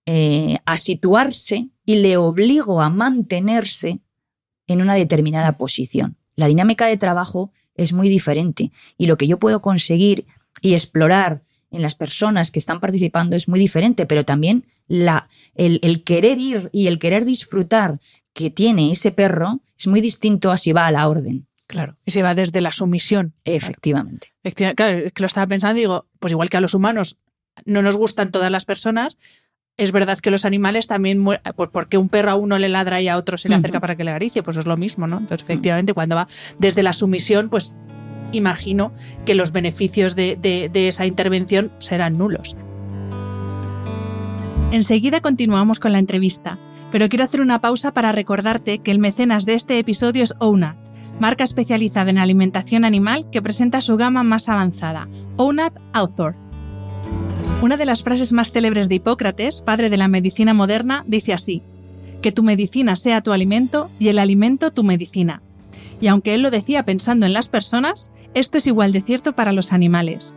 [0.06, 4.00] eh, a situarse y le obligo a mantenerse
[4.66, 6.16] en una determinada posición.
[6.36, 10.26] La dinámica de trabajo es muy diferente y lo que yo puedo conseguir
[10.60, 16.02] y explorar en las personas que están participando es muy diferente, pero también la, el
[16.04, 18.00] querer ir y el querer disfrutar
[18.32, 21.46] que tiene ese perro es muy distinto a si va a la orden.
[21.66, 23.32] Claro, y se va desde la sumisión.
[23.44, 24.34] Efectivamente.
[24.74, 24.98] Claro.
[24.98, 27.18] es que lo estaba pensando y digo, pues igual que a los humanos
[27.64, 29.18] no nos gustan todas las personas,
[29.76, 33.08] es verdad que los animales también, pues porque un perro a uno le ladra y
[33.08, 35.18] a otro se le acerca para que le acaricie, pues es lo mismo, ¿no?
[35.18, 36.26] Entonces, efectivamente, cuando va
[36.58, 37.74] desde la sumisión, pues
[38.32, 38.92] imagino
[39.24, 42.56] que los beneficios de, esa intervención serán nulos.
[44.72, 46.58] Enseguida continuamos con la entrevista,
[46.92, 50.76] pero quiero hacer una pausa para recordarte que el mecenas de este episodio es OUNAT,
[51.18, 56.34] marca especializada en alimentación animal que presenta su gama más avanzada, OUNAT Author.
[57.62, 61.62] Una de las frases más célebres de Hipócrates, padre de la medicina moderna, dice así,
[62.22, 65.42] que tu medicina sea tu alimento y el alimento tu medicina.
[66.00, 69.52] Y aunque él lo decía pensando en las personas, esto es igual de cierto para
[69.52, 70.36] los animales.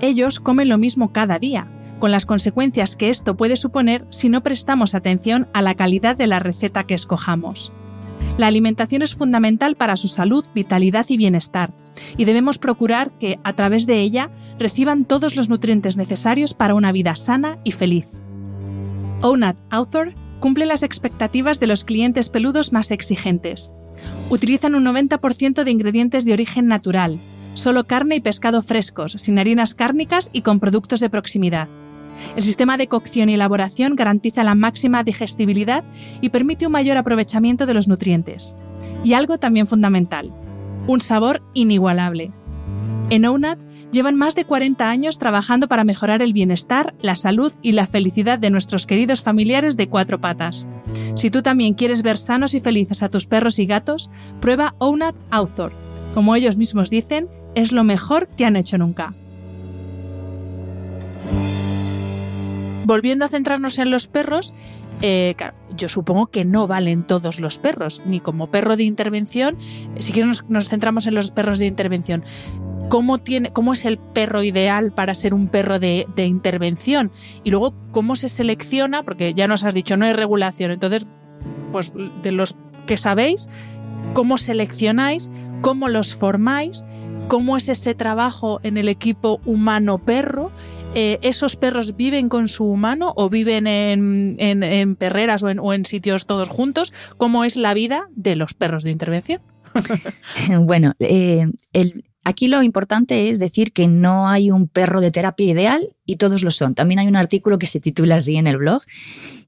[0.00, 1.66] Ellos comen lo mismo cada día,
[1.98, 6.26] con las consecuencias que esto puede suponer si no prestamos atención a la calidad de
[6.26, 7.72] la receta que escojamos.
[8.36, 11.72] La alimentación es fundamental para su salud, vitalidad y bienestar,
[12.16, 16.92] y debemos procurar que, a través de ella, reciban todos los nutrientes necesarios para una
[16.92, 18.08] vida sana y feliz.
[19.22, 23.72] Ownat Author cumple las expectativas de los clientes peludos más exigentes.
[24.30, 27.18] Utilizan un 90% de ingredientes de origen natural,
[27.54, 31.68] solo carne y pescado frescos, sin harinas cárnicas y con productos de proximidad.
[32.36, 35.84] El sistema de cocción y elaboración garantiza la máxima digestibilidad
[36.20, 38.54] y permite un mayor aprovechamiento de los nutrientes.
[39.02, 40.32] Y algo también fundamental,
[40.86, 42.32] un sabor inigualable.
[43.14, 43.60] En ONAT
[43.92, 48.40] llevan más de 40 años trabajando para mejorar el bienestar, la salud y la felicidad
[48.40, 50.66] de nuestros queridos familiares de cuatro patas.
[51.14, 54.10] Si tú también quieres ver sanos y felices a tus perros y gatos,
[54.40, 55.70] prueba ONAT Author.
[56.12, 59.14] Como ellos mismos dicen, es lo mejor que han hecho nunca.
[62.84, 64.54] Volviendo a centrarnos en los perros,
[65.00, 65.34] eh,
[65.76, 69.56] yo supongo que no valen todos los perros, ni como perro de intervención.
[69.98, 72.24] Si quieres nos, centramos en los perros de intervención.
[72.88, 77.10] ¿Cómo, tiene, ¿Cómo es el perro ideal para ser un perro de, intervención?
[77.42, 79.02] Y luego, ¿cómo se selecciona?
[79.02, 80.70] Porque ya nos has dicho, no hay regulación.
[80.70, 81.06] Entonces,
[81.72, 82.56] pues de los
[82.86, 83.48] que sabéis,
[84.12, 85.30] ¿cómo seleccionáis?
[85.60, 86.84] ¿Cómo los formáis?
[87.28, 90.52] ¿Cómo es ese trabajo en el equipo humano-perro?
[90.94, 96.48] Eh, esos perros viven con su humano o viven en, perreras o en, sitios todos
[96.48, 99.40] juntos, cómo es la vida de los perros de intervención.
[100.60, 101.48] bueno, eh,
[102.24, 106.42] aquí lo importante es decir que no hay un perro de terapia ideal y todos
[106.42, 106.74] lo son.
[106.74, 108.82] También hay un artículo que se titula así en el blog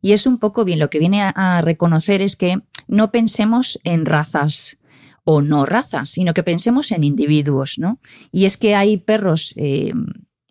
[0.03, 4.07] y es un poco bien lo que viene a, reconocer es que no pensemos en
[4.07, 4.79] razas
[5.25, 7.99] o no razas, sino que pensemos en individuos, ¿no?
[8.31, 9.93] Y es que hay perros eh,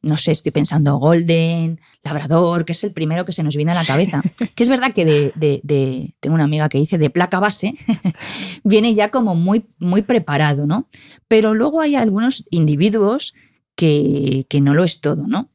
[0.06, 3.76] no sé, estoy pensando Golden, Labrador, que es el primero que se nos viene a
[3.76, 4.22] la cabeza.
[4.54, 7.74] Que es verdad que de, tengo una amiga que dice de placa base,
[8.64, 10.88] viene ya como muy, muy preparado, ¿no?
[11.28, 13.34] Pero luego hay algunos individuos
[13.76, 15.50] que, que no lo es todo, ¿no?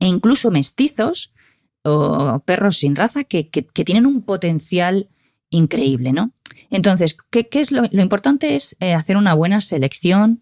[0.00, 1.34] E incluso mestizos
[1.82, 5.10] o perros sin raza que, tienen un potencial
[5.50, 6.32] increíble, ¿no?
[6.70, 10.40] Entonces, ¿qué, es lo, importante es eh, hacer una buena selección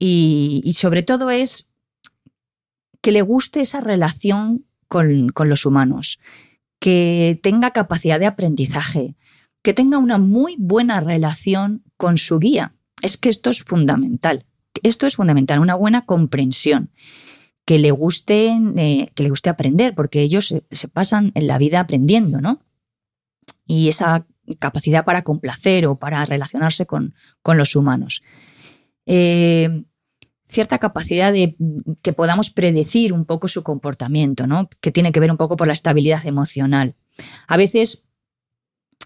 [0.00, 1.69] y, y sobre todo es
[3.00, 6.18] que le guste esa relación con, los humanos,
[6.78, 9.14] que tenga capacidad de aprendizaje,
[9.62, 12.74] que tenga una muy buena relación con su guía.
[13.02, 14.44] Es que esto es fundamental.
[14.82, 16.90] Esto es fundamental, una buena comprensión.
[17.64, 21.80] Que le guste, eh, que le guste aprender, porque ellos se, pasan en la vida
[21.80, 22.60] aprendiendo, ¿no?
[23.66, 24.26] Y esa
[24.58, 28.22] capacidad para complacer o para relacionarse con, con los humanos.
[29.06, 29.84] Eh,
[30.50, 31.56] cierta capacidad de
[32.02, 34.68] que podamos predecir un poco su comportamiento, ¿no?
[34.80, 36.94] Que tiene que ver un poco por la estabilidad emocional.
[37.46, 38.04] A veces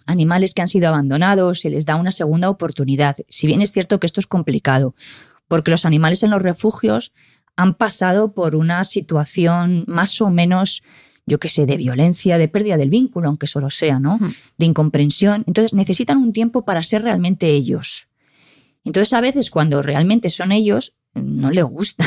[0.07, 4.01] animales que han sido abandonados se les da una segunda oportunidad, si bien es cierto
[4.01, 4.95] que esto es complicado,
[5.49, 7.12] porque los animales en los refugios
[7.57, 10.82] han pasado por una situación más o menos
[11.26, 14.18] yo qué sé, de violencia, de pérdida del vínculo, aunque solo sea, ¿no?
[14.59, 15.45] De incomprensión.
[15.47, 18.09] Entonces necesitan un tiempo para ser realmente ellos.
[18.84, 22.05] Entonces a veces cuando realmente son ellos, no le gusta.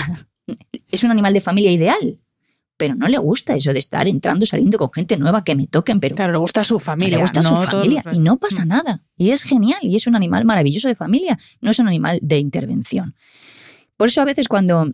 [0.89, 2.19] Es un animal de familia ideal,
[2.77, 5.99] pero no le gusta eso de estar entrando, saliendo con gente nueva que me toquen.
[5.99, 7.17] Pero claro, le gusta su familia.
[7.17, 8.67] Le gusta su familia y no pasa mm.
[8.67, 9.03] nada.
[9.17, 12.37] Y es genial y es un animal maravilloso de familia, no es un animal de
[12.37, 13.15] intervención.
[13.97, 14.93] Por eso a veces cuando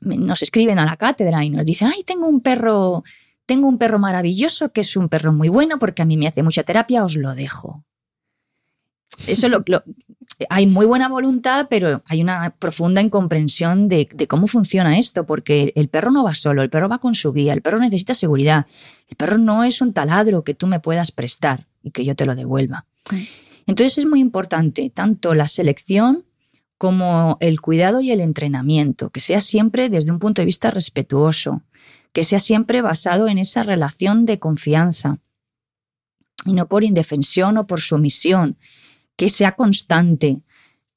[0.00, 3.04] nos escriben a la cátedra y nos dicen, ay, tengo un perro,
[3.46, 6.42] tengo un perro maravilloso que es un perro muy bueno porque a mí me hace
[6.42, 7.84] mucha terapia, os lo dejo.
[9.26, 9.62] Eso lo,
[10.50, 15.88] hay muy buena voluntad, pero hay una profunda incomprensión de, cómo funciona esto, porque el
[15.88, 18.66] perro no va solo, el perro va con su guía, el perro necesita seguridad.
[19.08, 22.26] El perro no es un taladro que tú me puedas prestar y que yo te
[22.26, 22.86] lo devuelva.
[23.66, 26.24] Entonces es muy importante tanto la selección
[26.78, 31.62] como el cuidado y el entrenamiento, que sea siempre desde un punto de vista respetuoso,
[32.12, 35.18] que sea siempre basado en esa relación de confianza
[36.44, 38.56] y no por indefensión o por sumisión,
[39.16, 40.42] que sea constante,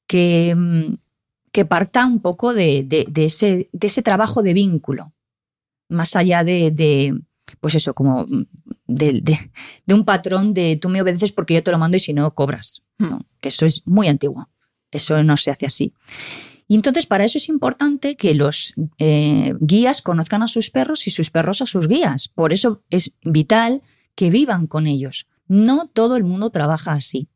[0.06, 0.94] que, mm,
[1.52, 2.86] que parta un poco de,
[3.16, 5.12] ese, de ese trabajo de vínculo,
[5.88, 7.18] más allá de,
[7.60, 8.46] pues eso, como mm,
[8.86, 9.50] de,
[9.92, 12.82] un patrón de tú me obedeces porque yo te lo mando y si no cobras,
[13.40, 14.48] que eso es muy antiguo,
[14.90, 15.94] eso no se hace así.
[16.68, 21.10] Y entonces para eso es importante que los eh, guías conozcan a sus perros y
[21.10, 22.28] sus perros a sus guías.
[22.28, 23.82] Por eso es vital
[24.16, 25.28] que vivan con ellos.
[25.46, 27.28] No todo el mundo trabaja así.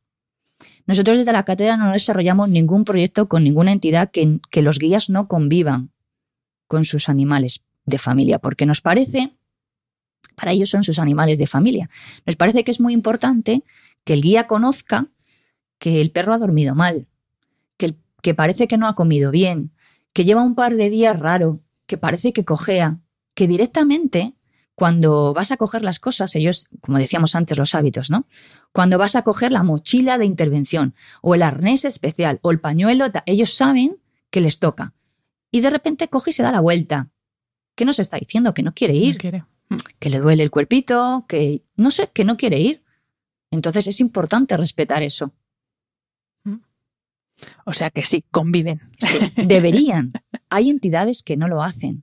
[0.86, 5.28] Nosotros desde la cátedra no desarrollamos ningún proyecto con ninguna entidad que, los guías no
[5.28, 5.92] convivan
[6.66, 9.36] con sus animales de familia, porque nos parece,
[10.36, 11.90] para ellos son sus animales de familia,
[12.26, 13.64] nos parece que es muy importante
[14.04, 15.08] que el guía conozca
[15.78, 17.06] que el perro ha dormido mal,
[17.76, 19.72] que, que parece que no ha comido bien,
[20.12, 23.00] que lleva un par de días raro, que parece que cojea,
[23.34, 24.34] que directamente
[24.80, 28.24] cuando vas a coger las cosas, ellos, como decíamos antes, los hábitos, ¿no?
[28.72, 33.04] Cuando vas a coger la mochila de intervención o el arnés especial o el pañuelo,
[33.26, 33.98] ellos saben
[34.30, 34.94] que les toca.
[35.50, 37.10] Y de repente coge y se da la vuelta.
[37.74, 38.54] ¿Qué nos está diciendo?
[38.54, 39.18] Que no quiere ir.
[39.98, 42.82] Que le duele el cuerpito, que no sé, que no quiere ir.
[43.50, 45.34] Entonces es importante respetar eso.
[47.66, 48.80] O sea que sí, conviven.
[48.98, 50.14] Sí, deberían.
[50.48, 52.02] Hay entidades que no lo hacen.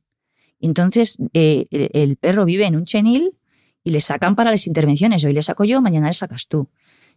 [0.60, 3.34] Entonces, eh, el perro vive en un chenil
[3.84, 5.24] y le sacan para las intervenciones.
[5.24, 6.70] Hoy le saco yo, mañana le sacas tú.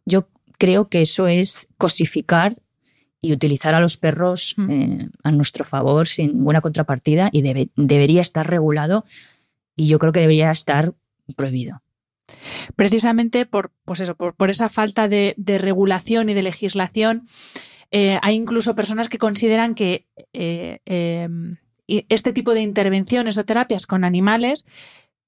[0.06, 0.28] Yo
[0.58, 2.54] creo que eso es cosificar
[3.20, 4.70] y utilizar a los perros mm.
[4.70, 9.04] eh, a nuestro favor sin ninguna contrapartida y debería estar regulado
[9.76, 10.94] y yo creo que debería estar
[11.36, 11.82] prohibido.
[12.76, 17.26] Precisamente por, pues eso, por, esa falta de, regulación y de legislación,
[17.90, 21.56] eh, hay incluso personas que consideran que em,
[22.08, 24.64] este tipo de intervenciones o terapias con animales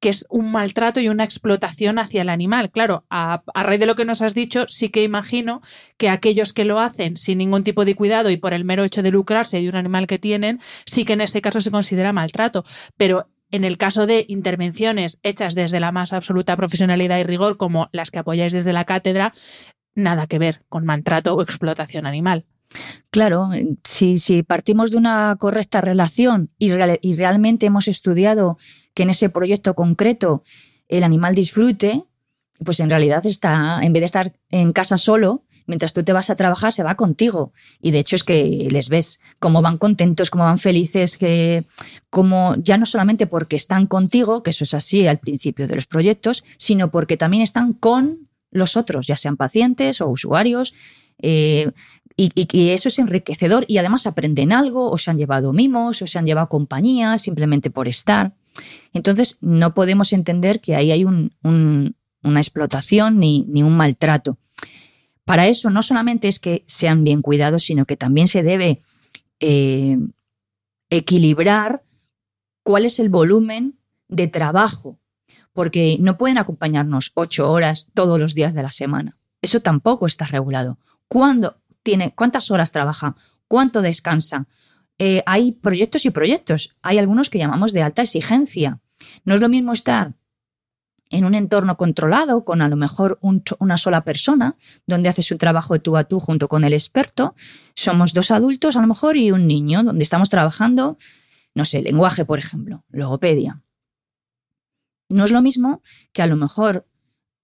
[0.02, 2.72] que es un maltrato y una explotación hacia el animal.
[2.72, 5.60] Claro, a, raíz de lo que nos has dicho, sí que imagino
[5.96, 9.04] que aquellos que lo hacen sin ningún tipo de cuidado y por el mero hecho
[9.04, 12.64] de lucrarse de un animal que tienen, sí que en ese caso se considera maltrato.
[12.96, 17.88] Pero en el caso de intervenciones hechas desde la más absoluta profesionalidad y rigor, como
[17.92, 19.30] las que apoyáis desde la cátedra,
[19.94, 22.44] nada que ver con maltrato o explotación animal.
[23.10, 23.50] Claro,
[23.84, 26.70] si, partimos de una correcta relación y,
[27.02, 28.58] y realmente hemos estudiado
[28.94, 30.42] que en ese proyecto concreto
[30.88, 32.04] el animal disfrute,
[32.64, 36.30] pues en realidad está, en vez de estar en casa solo, mientras tú te vas
[36.30, 37.52] a trabajar, se va contigo.
[37.80, 41.64] Y de hecho es que les ves cómo van contentos, cómo van felices, que
[42.10, 45.86] como ya no solamente porque están contigo, que eso es así al principio de los
[45.86, 50.74] proyectos, sino porque también están con los otros, ya sean pacientes o usuarios.
[51.24, 51.70] Eh,
[52.34, 56.18] y, eso es enriquecedor y además aprenden algo, o se han llevado mimos, o se
[56.18, 58.34] han llevado compañía, simplemente por estar.
[58.92, 64.38] Entonces, no podemos entender que ahí hay una explotación ni, un maltrato.
[65.24, 68.80] Para eso no solamente es que sean bien cuidados, sino que también se debe
[69.40, 69.98] eh,
[70.90, 71.84] equilibrar
[72.62, 74.98] cuál es el volumen de trabajo,
[75.52, 79.16] porque no pueden acompañarnos ocho horas todos los días de la semana.
[79.40, 80.78] Eso tampoco está regulado.
[81.08, 81.61] ¿Cuándo?
[81.82, 83.16] Tiene, cuántas horas trabaja,
[83.48, 84.46] cuánto descansa.
[84.98, 86.76] Eh, hay proyectos y proyectos.
[86.82, 88.80] Hay algunos que llamamos de alta exigencia.
[89.24, 90.14] No es lo mismo estar
[91.10, 94.56] en un entorno controlado, con a lo mejor una sola persona,
[94.86, 97.34] donde hace su trabajo tú a tú junto con el experto.
[97.74, 100.96] Somos dos adultos a lo mejor y un niño, donde estamos trabajando,
[101.54, 103.62] no sé, lenguaje, por ejemplo, logopedia.
[105.10, 106.86] No es lo mismo que a lo mejor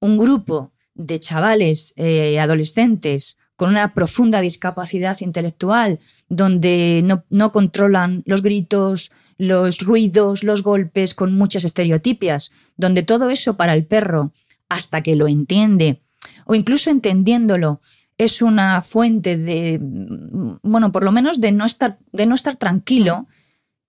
[0.00, 5.98] un grupo de chavales, eh, adolescentes con una profunda discapacidad intelectual,
[6.28, 13.56] donde no, controlan los gritos, los ruidos, los golpes, con muchas estereotipias, donde todo eso
[13.56, 14.32] para el perro,
[14.68, 16.02] hasta que lo entiende,
[16.46, 17.80] o incluso entendiéndolo,
[18.16, 23.26] es una fuente de, bueno, por lo menos de no estar, de no estar tranquilo,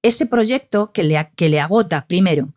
[0.02, 2.56] ese proyecto que le, que le agota, primero,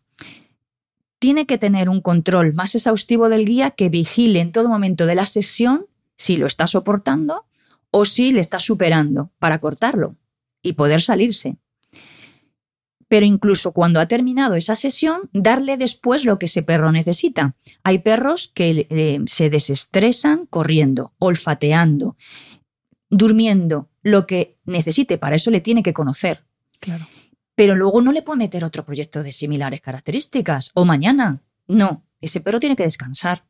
[1.19, 5.15] tiene que tener un control más exhaustivo del guía que vigile en todo momento de
[5.15, 5.85] la sesión
[6.23, 7.47] si lo está soportando
[7.91, 10.15] o si le está superando para cortarlo
[10.63, 11.57] y poder salirse.
[13.09, 17.57] Pero incluso cuando ha terminado esa sesión, darle después lo que ese perro necesita.
[17.83, 22.17] Hay perros que eh, se desestresan corriendo, olfateando,
[23.11, 25.19] durmiendo, lo que necesite.
[25.19, 26.45] Para eso le tiene que conocer.
[26.79, 27.05] Claro.
[27.57, 30.71] Pero luego no le puede meter otro proyecto de similares características.
[30.75, 31.43] O mañana.
[31.67, 33.45] No, ese perro tiene que descansar.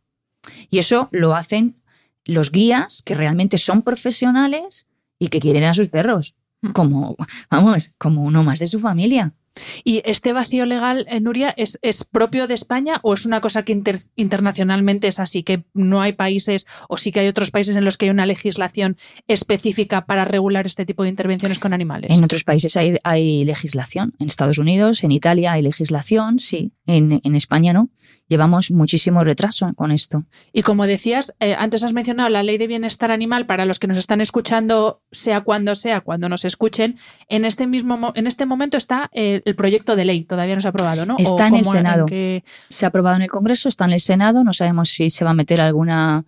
[0.70, 1.81] Y eso lo hacen
[2.24, 4.86] los guías que realmente son profesionales
[5.18, 6.70] y que quieren a sus perros, mm.
[6.70, 7.16] como,
[7.50, 9.34] vamos, como uno más de su familia.
[9.84, 13.64] ¿Y este vacío legal, eh, Nuria, ¿es, es, propio de España o es una cosa
[13.64, 15.42] que inter, internacionalmente es así?
[15.42, 18.26] Que no hay países o sí que hay otros países en los que hay una
[18.26, 18.96] legislación
[19.28, 22.10] específica para regular este tipo de intervenciones con animales.
[22.10, 24.14] En otros países hay, hay legislación.
[24.18, 26.72] En Estados Unidos, en Italia hay legislación, sí.
[26.86, 27.90] En, en España no.
[28.28, 30.24] Llevamos muchísimo retraso con esto.
[30.52, 33.86] Y como decías, eh, antes has mencionado la ley de bienestar animal para los que
[33.86, 36.96] nos están escuchando, sea cuando sea, cuando nos escuchen.
[37.28, 40.68] En este mismo en este momento está eh, el proyecto de ley, todavía no se
[40.68, 41.16] ha aprobado, ¿no?
[41.18, 42.06] Está en el Senado.
[42.06, 45.30] Se ha aprobado en el Congreso, está en el Senado, no sabemos si se va
[45.32, 46.24] a meter alguna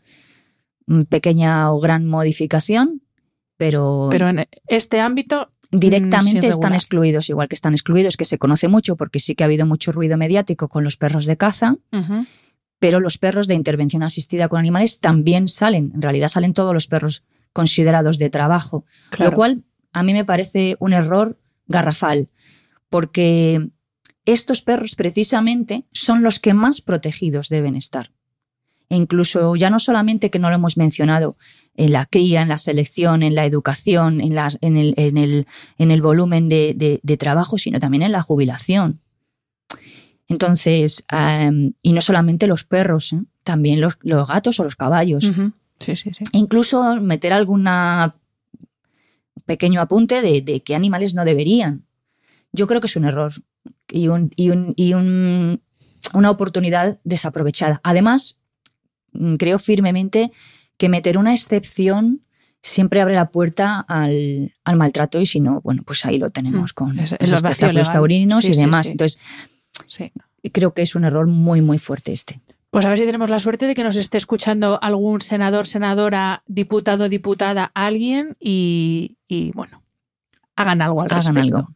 [0.87, 3.03] mm, pequeña o gran modificación,
[3.57, 4.09] pero...
[4.11, 5.51] Pero en este ámbito...
[5.71, 9.45] Mm, directamente están excluidos, igual que están excluidos, que se conoce mucho porque sí que
[9.45, 11.77] ha habido mucho ruido mediático con los perros de caza,
[12.79, 16.87] pero los perros de intervención asistida con animales también salen, en realidad salen todos los
[16.87, 18.85] perros considerados de trabajo,
[19.19, 22.29] lo cual a mí me parece un error garrafal
[22.95, 23.71] porque
[24.25, 28.13] estos perros precisamente son los que más protegidos deben estar.
[28.89, 31.37] E incluso ya no solamente que no lo hemos mencionado
[31.75, 35.91] en la cría, en la selección, en la educación, en, en, el, en, el, en
[35.91, 39.01] el, volumen de, de, trabajo, sino también en la jubilación.
[40.29, 41.05] Entonces,
[41.83, 43.25] y no solamente los perros, ¿eh?
[43.43, 45.33] también los, los, gatos o los caballos.
[45.81, 46.23] sí, sí, sí.
[46.33, 48.15] E incluso meter alguna
[49.47, 51.87] pequeño apunte de, de qué animales no deberían
[52.55, 53.33] yo creo que es un error
[53.91, 55.61] y, un, y, un, y un,
[56.13, 57.81] una oportunidad desaprovechada.
[57.83, 58.39] Además,
[59.13, 60.31] mm, creo firmemente
[60.79, 62.23] que meter una excepción
[62.63, 66.73] siempre abre la puerta al, al maltrato y si no, bueno, pues ahí lo tenemos
[66.73, 66.75] hmm.
[66.75, 68.91] con los espectáculos taurinos y demás.
[68.91, 69.21] Entonces,
[70.53, 72.41] creo que es un error muy, muy fuerte este.
[72.71, 76.43] Pues a ver si tenemos la suerte de que nos esté escuchando algún senador, senadora,
[76.47, 79.84] diputado, diputada, alguien y, y bueno,
[80.57, 81.69] hagan algo al hagan Algo.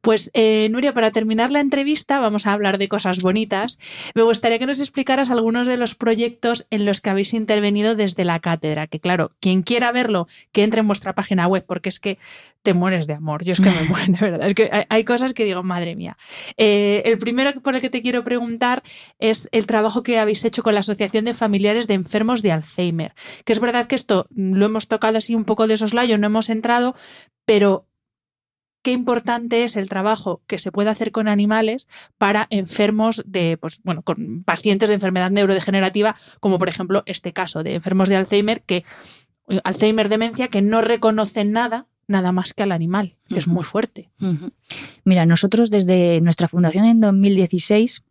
[0.00, 3.78] Pues eh, Nuria, para terminar la entrevista vamos a hablar de cosas bonitas.
[4.14, 8.24] Me gustaría que nos explicaras algunos de los proyectos en los que habéis intervenido desde
[8.24, 12.00] la cátedra, que claro, quien quiera verlo, que entre en vuestra página web, porque es
[12.00, 12.18] que
[12.62, 13.44] te mueres de amor.
[13.44, 14.46] Yo es que me muero, de verdad.
[14.48, 16.16] Es que hay, cosas que digo, madre mía.
[16.56, 18.82] Eh, el primero por el que te quiero preguntar
[19.18, 23.14] es el trabajo que habéis hecho con la Asociación de Familiares de Enfermos de Alzheimer.
[23.44, 26.50] Que es verdad que esto lo hemos tocado así un poco de soslayo, no hemos
[26.50, 26.94] entrado,
[27.44, 27.87] pero
[28.88, 33.82] qué importante es el trabajo que se puede hacer con animales para enfermos de, pues,
[33.84, 38.62] bueno, con pacientes de enfermedad neurodegenerativa, como por ejemplo este caso de enfermos de Alzheimer,
[38.62, 38.86] que
[39.62, 44.08] Alzheimer demencia, que no reconocen nada, nada más que al animal, que es muy fuerte.
[45.04, 48.04] Mira, nosotros desde nuestra fundación en 2016,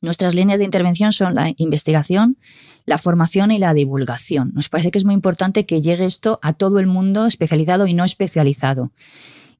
[0.00, 2.38] nuestras líneas de intervención son la investigación,
[2.86, 4.50] la formación y la divulgación.
[4.52, 7.94] Nos parece que es muy importante que llegue esto a todo el mundo especializado y
[7.94, 8.90] no especializado.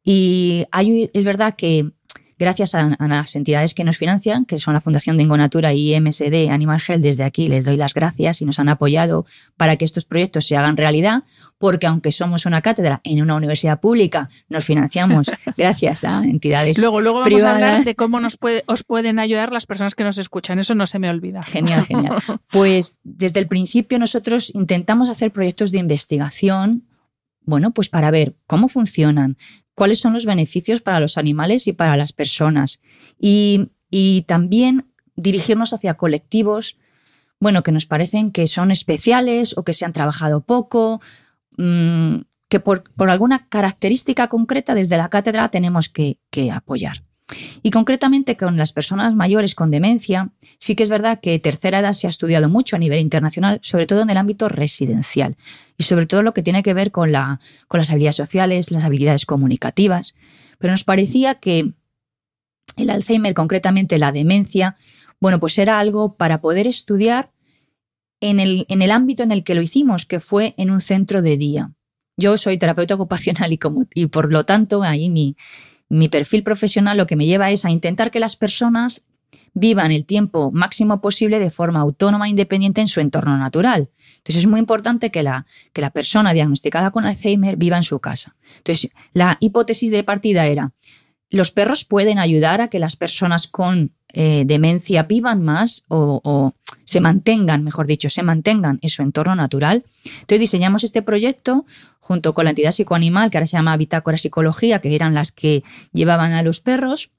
[0.09, 1.91] Y hay, es verdad que
[2.39, 6.49] gracias a, las entidades que nos financian, que son la Fundación de Ingonatura y MSD
[6.49, 9.27] Animal Health, desde aquí les doy las gracias y nos han apoyado
[9.57, 11.25] para que estos proyectos se hagan realidad,
[11.59, 17.01] porque aunque somos una cátedra en una universidad pública, nos financiamos gracias a entidades Luego,
[17.01, 20.19] luego vamos a hablar de cómo nos puede, os pueden ayudar las personas que nos
[20.19, 21.43] escuchan, eso no se me olvida.
[21.43, 22.17] Genial, genial.
[22.51, 26.85] Pues desde el principio nosotros intentamos hacer proyectos de investigación
[27.47, 29.37] bueno, pues para ver cómo funcionan,
[29.77, 32.81] cuáles son los beneficios para los animales y para las personas.
[33.21, 33.71] Y,
[34.27, 36.77] también dirigirnos hacia colectivos,
[37.41, 41.01] bueno, que nos parecen que son especiales o que se han trabajado poco,
[41.57, 42.17] mm,
[42.49, 46.19] que por, alguna característica concreta desde la cátedra tenemos que
[46.53, 47.06] apoyar.
[47.63, 51.93] Y concretamente con las personas mayores con demencia, sí que es verdad que tercera edad
[51.93, 55.37] se ha estudiado mucho a nivel internacional, sobre todo en el ámbito residencial
[55.77, 58.85] y sobre todo lo que tiene que ver con, la, con las habilidades sociales, las
[58.85, 60.15] habilidades comunicativas.
[60.59, 61.73] Pero nos parecía que
[62.77, 64.77] el Alzheimer, concretamente la demencia,
[65.21, 67.33] bueno, pues era algo para poder estudiar
[68.21, 71.73] en el, ámbito en el que lo hicimos, que fue en un centro de día.
[72.17, 73.59] Yo soy terapeuta ocupacional y,
[73.95, 75.37] y por lo tanto ahí mi,
[75.89, 79.05] mi perfil profesional lo que me lleva es a intentar que las personas
[79.55, 83.91] vivan el tiempo máximo posible de forma autónoma e independiente en su entorno natural.
[84.19, 87.99] Entonces es muy importante que la, que la persona diagnosticada con Alzheimer viva en su
[87.99, 88.37] casa.
[88.59, 90.73] Entonces la hipótesis de partida era,
[91.31, 96.55] los perros pueden ayudar a que las personas con eh, demencia vivan más o,
[96.85, 99.85] se mantengan, mejor dicho, se mantengan en su entorno natural.
[100.05, 101.67] Entonces diseñamos este proyecto
[101.99, 105.65] junto con la entidad psicoanimal, que ahora se llama Bitácora Psicología, que eran las que
[105.93, 107.11] llevaban a los perros.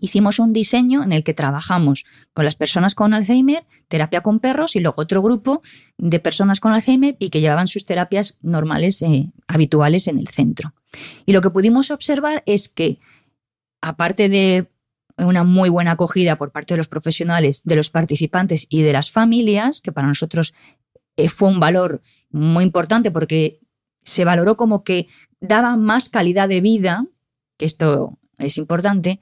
[0.00, 4.76] Hicimos un diseño en el que trabajamos con las personas con Alzheimer, terapia con perros
[4.76, 5.62] y luego otro grupo
[5.98, 10.74] de personas con Alzheimer y que llevaban sus terapias normales, eh, habituales en el centro.
[11.24, 12.98] Y lo que pudimos observar es que
[13.80, 14.68] aparte de
[15.18, 19.10] una muy buena acogida por parte de los profesionales, de los participantes y de las
[19.10, 20.54] familias, que para nosotros
[21.16, 23.60] eh, fue un valor muy importante porque
[24.02, 25.08] se valoró como que
[25.40, 27.06] daba más calidad de vida,
[27.56, 29.20] que esto es importante,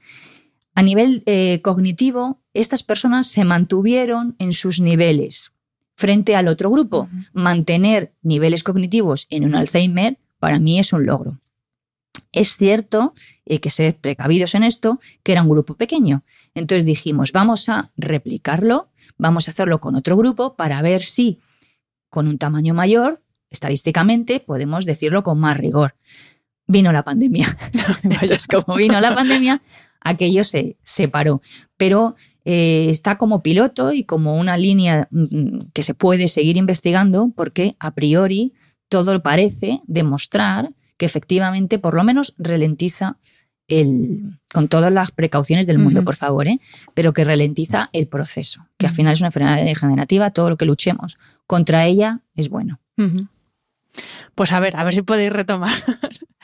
[0.73, 5.53] a nivel eh, cognitivo, estas personas se mantuvieron en sus niveles
[5.95, 7.09] frente al otro grupo.
[7.33, 11.39] Mantener niveles cognitivos en un Alzheimer para mí es un logro.
[12.35, 13.13] Es cierto,
[13.49, 16.25] hay que ser precavidos en esto, que era un grupo pequeño.
[16.53, 21.39] Entonces dijimos, vamos a replicarlo, vamos a hacerlo con otro grupo para ver si
[22.09, 25.95] con un tamaño mayor, estadísticamente, podemos decirlo con más rigor.
[26.67, 27.47] Vino la pandemia.
[28.65, 29.61] como vino la pandemia,
[30.01, 31.41] aquello se separó.
[31.77, 37.31] Pero eh, está como piloto y como una línea mm, que se puede seguir investigando
[37.33, 38.51] porque a priori
[38.89, 43.17] todo parece demostrar que efectivamente por lo menos ralentiza
[43.67, 46.59] el, con todas las precauciones del mundo, por favor, ¿eh?
[46.93, 50.65] pero que ralentiza el proceso, que al final es una enfermedad degenerativa, todo lo que
[50.65, 51.17] luchemos
[51.47, 52.79] contra ella es bueno.
[54.35, 55.73] Pues a ver, a ver si podéis retomar.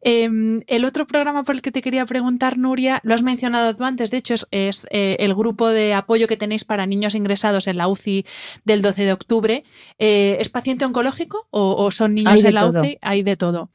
[0.00, 3.84] Em, el otro programa por el que te quería preguntar, Nuria, lo has mencionado tú
[3.84, 7.76] antes, de hecho es, eh, el grupo de apoyo que tenéis para niños ingresados en
[7.76, 8.24] la UCI
[8.64, 9.62] del 12 de octubre.
[9.98, 12.96] Eh, ¿Es paciente oncológico o, son niños en la UCI?
[13.02, 13.70] Hay de todo.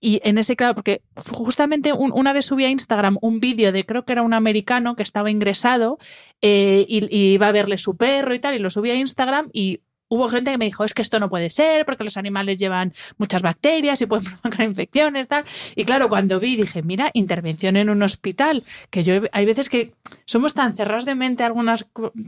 [0.00, 4.04] Y en ese, claro, porque justamente una vez subí a Instagram un vídeo de creo
[4.04, 5.98] que era un americano que estaba ingresado
[6.40, 9.50] eh, y, y, iba a verle su perro y tal, y lo subí a Instagram
[9.52, 12.58] y hubo gente que me dijo, es que esto no puede ser porque los animales
[12.58, 15.44] llevan muchas bacterias y pueden provocar infecciones, tal.
[15.76, 19.92] Y claro, cuando vi, dije, mira, intervención en un hospital, que yo hay veces que
[20.24, 21.86] somos tan cerrados de mente algunas,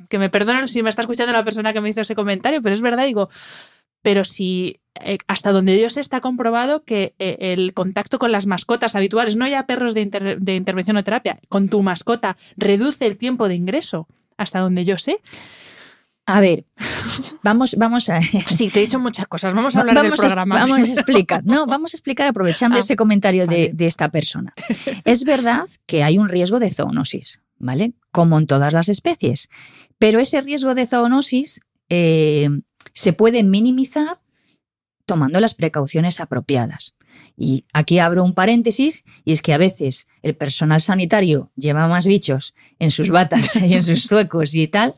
[0.09, 2.75] que me perdonen si me está escuchando la persona que me hizo ese comentario, pero
[2.75, 3.29] es verdad, digo,
[4.03, 8.47] pero si eh, hasta donde yo sé está comprobado que eh, el contacto con las
[8.47, 13.17] mascotas habituales, no ya perros de, de intervención o terapia, con tu mascota reduce el
[13.17, 15.21] tiempo de ingreso, hasta donde yo sé.
[16.31, 16.65] A ver,
[17.43, 18.21] vamos, vamos a.
[18.49, 19.53] Sí, te he dicho muchas cosas.
[19.53, 20.55] Vamos a hablar del programa.
[20.55, 21.45] vamos a explicar.
[21.45, 24.55] No, vamos a explicar aprovechando ah, ese comentario de, esta persona.
[25.05, 27.95] Es verdad que hay un riesgo de zoonosis, ¿vale?
[28.13, 29.49] Como en todas las especies.
[29.99, 32.49] Pero ese riesgo de zoonosis eh,
[32.93, 34.21] se puede minimizar
[35.07, 36.95] tomando las precauciones apropiadas.
[37.37, 42.07] Y aquí abro un paréntesis, y es que a veces el personal sanitario lleva más
[42.07, 44.95] bichos en sus batas y en sus zuecos y tal,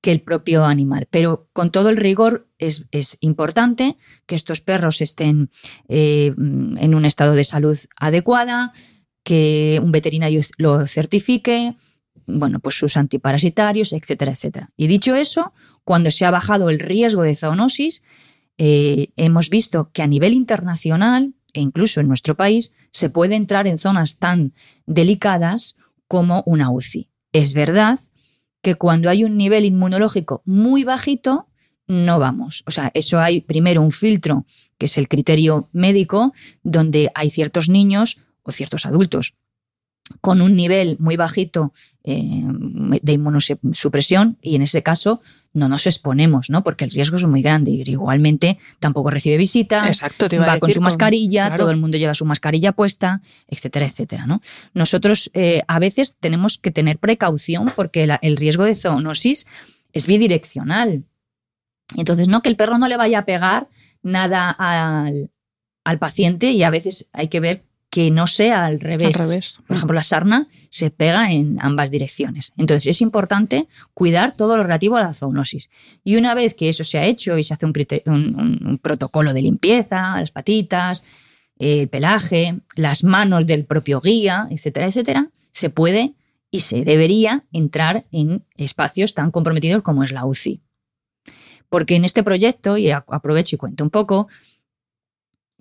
[0.00, 1.08] que el propio animal.
[1.10, 2.84] Pero con todo el rigor es,
[3.20, 5.50] importante que estos perros estén
[5.88, 8.72] eh, en un estado de salud adecuada,
[9.24, 11.74] que un veterinario lo certifique,
[12.26, 14.70] bueno, pues sus antiparasitarios, etcétera, etcétera.
[14.76, 15.52] Y dicho eso,
[15.84, 18.02] cuando se ha bajado el riesgo de zoonosis,
[18.58, 23.66] eh, hemos visto que a nivel internacional e incluso en nuestro país se puede entrar
[23.66, 24.52] en zonas tan
[24.86, 25.76] delicadas
[26.08, 27.10] como una UCI.
[27.32, 27.98] Es verdad
[28.66, 31.46] que cuando hay un nivel inmunológico muy bajito,
[31.86, 32.64] no vamos.
[32.66, 34.44] O sea, eso hay primero un filtro,
[34.76, 36.32] que es el criterio médico,
[36.64, 39.36] donde hay ciertos niños o ciertos adultos
[40.20, 42.42] con un nivel muy bajito eh,
[43.02, 45.20] de inmunosupresión y en ese caso
[45.56, 46.62] no nos exponemos, ¿no?
[46.62, 47.70] Porque el riesgo es muy grande.
[47.70, 52.24] Y igualmente tampoco recibe visita, Exacto, va con su mascarilla, todo el mundo lleva su
[52.24, 54.42] mascarilla puesta, etcétera, etcétera, ¿no?
[54.74, 59.46] Nosotros eh, a veces tenemos que tener precaución porque el riesgo de zoonosis
[59.92, 61.04] es bidireccional.
[61.96, 63.68] Entonces, no que el perro no le vaya a pegar
[64.02, 65.30] nada al,
[65.84, 67.64] al paciente y a veces hay que ver
[67.96, 69.62] que no sea al revés.
[69.66, 72.52] Por ejemplo, la sarna se pega en ambas direcciones.
[72.58, 75.70] Entonces es importante cuidar todo lo relativo a la zoonosis.
[76.04, 80.20] Y una vez que eso se ha hecho y se hace un, protocolo de limpieza,
[80.20, 81.04] las patitas,
[81.58, 86.12] el pelaje, las manos del propio guía, etcétera, etcétera, se puede
[86.50, 90.60] y se debería entrar en espacios tan comprometidos como es la UCI.
[91.70, 94.28] Porque en este proyecto, y aprovecho y cuento un poco,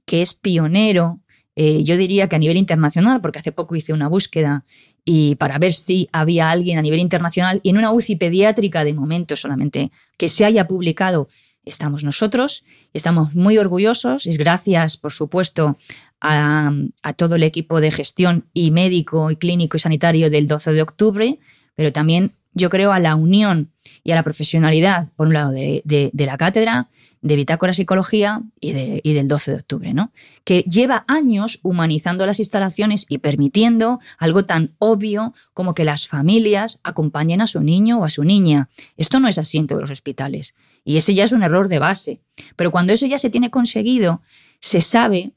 [0.05, 1.21] que es pionero
[1.55, 4.65] eh, yo diría que a nivel internacional, porque hace poco hice una búsqueda
[5.05, 8.93] y para ver si había alguien a nivel internacional y en una UCI pediátrica de
[8.93, 11.27] momento solamente que se haya publicado
[11.65, 15.77] estamos nosotros, estamos muy orgullosos, es gracias, por supuesto,
[16.21, 20.73] a, a, todo el equipo de gestión y médico y clínico y sanitario del 12
[20.73, 21.39] de octubre,
[21.75, 23.71] pero también yo creo a la unión
[24.03, 26.89] y a la profesionalidad, por un lado, de, de la cátedra,
[27.25, 30.11] de Bitácora Psicología y, de, y, del 12 de octubre, ¿no?
[30.43, 36.79] Que lleva años humanizando las instalaciones y permitiendo algo tan obvio como que las familias
[36.83, 38.69] acompañen a su niño o a su niña.
[38.95, 40.55] Esto no es así en todos los hospitales.
[40.83, 42.21] Y ese ya es un error de base.
[42.55, 44.21] Pero cuando eso ya se tiene conseguido,
[44.59, 45.31] se sabe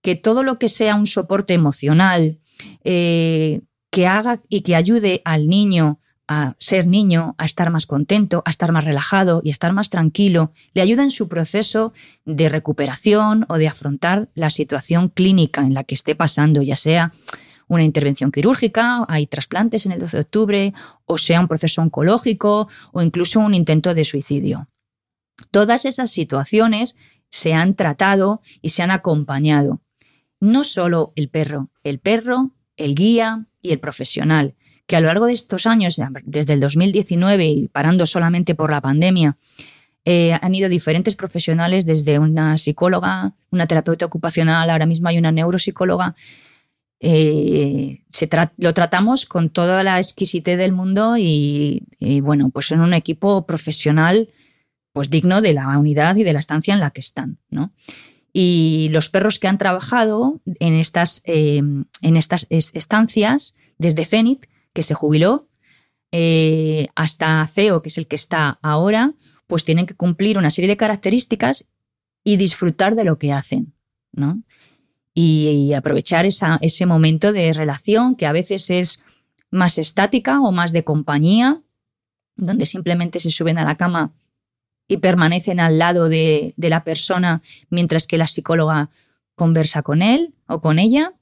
[0.00, 2.38] que todo lo que sea un soporte emocional,
[2.84, 5.98] eh, que haga y que ayude al niño
[6.32, 9.90] a ser niño, a estar más contento, a estar más relajado y a estar más
[9.90, 11.92] tranquilo, le ayuda en su proceso
[12.24, 17.12] de recuperación o de afrontar la situación clínica en la que esté pasando, ya sea
[17.68, 20.74] una intervención quirúrgica, hay trasplantes en el 12 de octubre,
[21.06, 24.68] o sea un proceso oncológico o incluso un intento de suicidio.
[25.50, 26.96] Todas esas situaciones
[27.30, 29.80] se han tratado y se han acompañado.
[30.40, 34.54] No solo el perro, el perro, el guía y el profesional,
[34.86, 38.80] que a lo largo de estos años, desde el 2019 y parando solamente por la
[38.80, 39.36] pandemia,
[40.04, 45.30] eh, han ido diferentes profesionales, desde una psicóloga, una terapeuta ocupacional, ahora mismo hay una
[45.30, 46.14] neuropsicóloga.
[47.04, 48.02] Eh,
[48.58, 51.84] lo tratamos con toda la exquisitez del mundo y,
[52.22, 54.28] bueno, pues son un equipo profesional
[54.92, 57.72] pues digno de la unidad y de la estancia en la que están, ¿no?
[58.32, 61.62] Y los perros que han trabajado en estas, eh,
[62.02, 65.48] en estas estancias, desde Zenit, que se jubiló,
[66.12, 69.14] eh, hasta CEO, que es el que está ahora,
[69.46, 71.66] pues tienen que cumplir una serie de características
[72.24, 73.74] y disfrutar de lo que hacen,
[74.12, 74.42] ¿no?
[75.14, 79.00] Y, aprovechar ese momento de relación que a veces es
[79.50, 81.62] más estática o más de compañía,
[82.36, 84.12] donde simplemente se suben a la cama
[84.88, 88.88] y permanecen al lado de, de la persona mientras que la psicóloga
[89.34, 91.14] conversa con él o con ella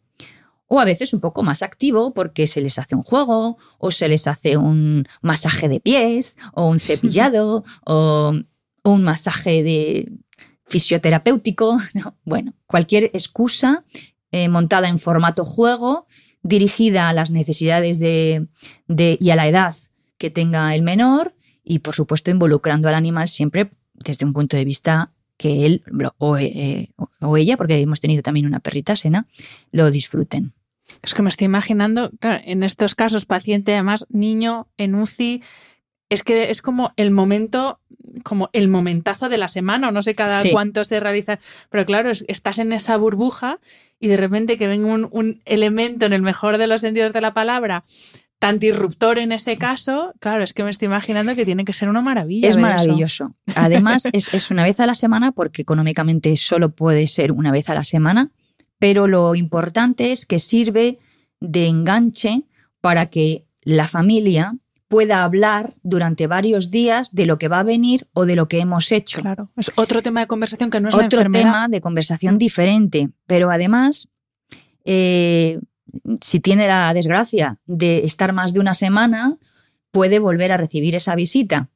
[0.73, 4.09] o a veces un poco más activo porque se les hace un juego o se
[4.09, 8.33] les hace un masaje de pies o un cepillado o
[8.85, 10.13] un masaje de
[10.69, 11.77] fisioterapéutico.
[12.25, 13.85] Bueno, cualquier excusa
[14.31, 16.07] eh, montada en formato juego
[16.43, 18.47] dirigida a las necesidades de,
[18.87, 19.75] y a la edad
[20.19, 24.65] que tenga el menor y por supuesto involucrando al animal siempre desde un punto de
[24.65, 25.83] vista que él
[26.19, 26.91] o, eh,
[27.21, 29.27] o ella, porque hemos tenido también una perrita, Sena,
[29.73, 30.53] lo disfruten.
[31.03, 35.43] Es que me estoy imaginando, claro, en estos casos, paciente, además, niño en UCI,
[36.11, 37.81] es que es como el momento,
[38.25, 41.39] como el momentazo de la semana, no sé cada cuánto se realiza,
[41.71, 43.61] pero claro, estás en esa burbuja
[44.01, 47.33] y de repente que venga un, elemento, en el mejor de los sentidos de la
[47.33, 47.85] palabra,
[48.41, 51.89] tan disruptor en ese caso, claro, es que me estoy imaginando que tiene que ser
[51.89, 52.49] una maravilla.
[52.49, 53.37] Es maravilloso.
[53.55, 57.69] Además, es, es, una vez a la semana, porque económicamente solo puede ser una vez
[57.69, 58.33] a la semana,
[58.81, 60.99] pero lo importante es que sirve
[61.39, 62.43] de enganche
[62.81, 64.57] para que la familia
[64.89, 68.59] pueda hablar durante varios días de lo que va a venir o de lo que
[68.59, 69.21] hemos hecho.
[69.21, 73.11] Claro, es otro tema de conversación que no es otro la tema de conversación diferente,
[73.27, 74.09] pero además,
[74.85, 75.61] eh,
[76.21, 79.37] si tiene la desgracia de estar más de una semana,
[79.93, 81.69] puede volver a recibir esa visita.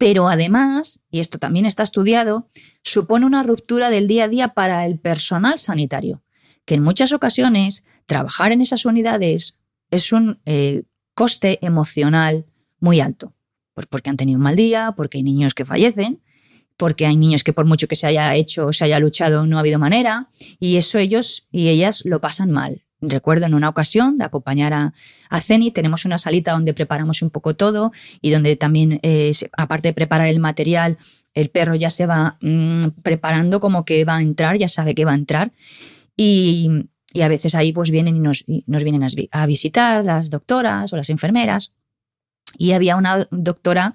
[0.00, 2.48] Pero además, y esto también está estudiado,
[2.82, 6.22] supone una ruptura del día a día para el personal sanitario,
[6.64, 9.58] que en muchas ocasiones trabajar en esas unidades
[9.90, 12.46] es un eh, coste emocional
[12.78, 13.34] muy alto,
[13.74, 16.22] pues porque han tenido un mal día, porque hay niños que fallecen,
[16.78, 19.58] porque hay niños que por mucho que se haya hecho o se haya luchado no
[19.58, 20.28] ha habido manera,
[20.58, 22.86] y eso ellos y ellas lo pasan mal.
[23.00, 24.92] Recuerdo en una ocasión de acompañar a,
[25.30, 29.88] a Ceni, tenemos una salita donde preparamos un poco todo y donde también, eh, aparte
[29.88, 30.98] de preparar el material,
[31.34, 35.04] el perro ya se va mm, preparando como que va a entrar, ya sabe que
[35.04, 35.52] va a entrar.
[36.16, 36.70] Y,
[37.20, 41.10] a veces ahí pues vienen y nos, nos vienen a, visitar las doctoras o las
[41.10, 41.72] enfermeras.
[42.56, 43.94] Y había una doctora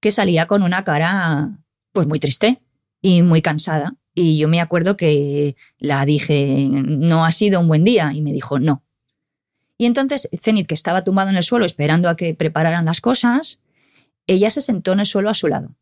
[0.00, 1.50] que salía con una cara
[1.92, 2.60] pues muy triste
[3.00, 3.94] y muy cansada.
[4.22, 8.12] Y yo me acuerdo que la dije, no ha sido un buen día.
[8.12, 8.82] Y me dijo, no.
[9.78, 13.60] Y entonces Zenit, que estaba tumbado en el suelo esperando a que prepararan las cosas,
[14.26, 15.74] ella se sentó en el suelo a su lado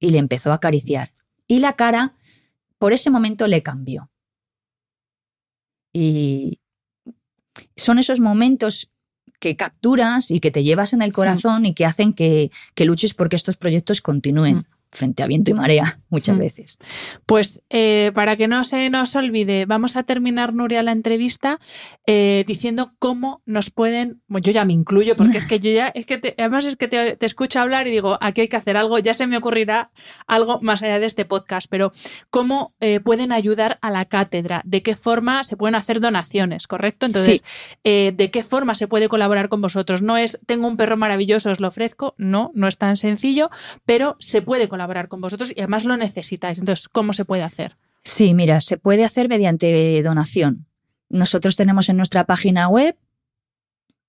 [0.00, 1.12] y le empezó a acariciar.
[1.46, 2.16] Y la cara,
[2.78, 4.10] por ese momento, le cambió.
[5.92, 6.58] Y
[7.76, 8.90] son esos momentos
[9.38, 13.14] que capturas y que te llevas en el corazón y que hacen que, que luches
[13.14, 14.66] porque estos proyectos continúen.
[14.96, 16.38] Frente a viento y marea muchas mm.
[16.38, 16.78] veces.
[17.26, 21.60] Pues eh, para que no se nos olvide, vamos a terminar, Nuria, la entrevista
[22.06, 25.88] eh, diciendo cómo nos pueden, bueno, yo ya me incluyo porque es que yo ya,
[25.88, 28.98] es que además es que te, escucho hablar y digo, aquí hay que hacer algo,
[28.98, 29.90] ya se me ocurrirá
[30.26, 31.92] algo más allá de este podcast, pero
[32.30, 37.04] cómo eh, pueden ayudar a la cátedra, de qué forma se pueden hacer donaciones, ¿correcto?
[37.04, 37.44] Entonces,
[37.84, 40.00] ¿de qué forma se puede colaborar con vosotros?
[40.00, 43.50] No es, tengo un perro maravilloso, os lo ofrezco, no, no es tan sencillo,
[43.84, 46.58] pero se puede colaborar con vosotros y además lo necesitáis.
[46.58, 47.76] Entonces, ¿cómo se puede hacer?
[48.04, 50.66] Sí, mira, se puede hacer mediante donación.
[51.08, 52.96] Nosotros tenemos en nuestra página web,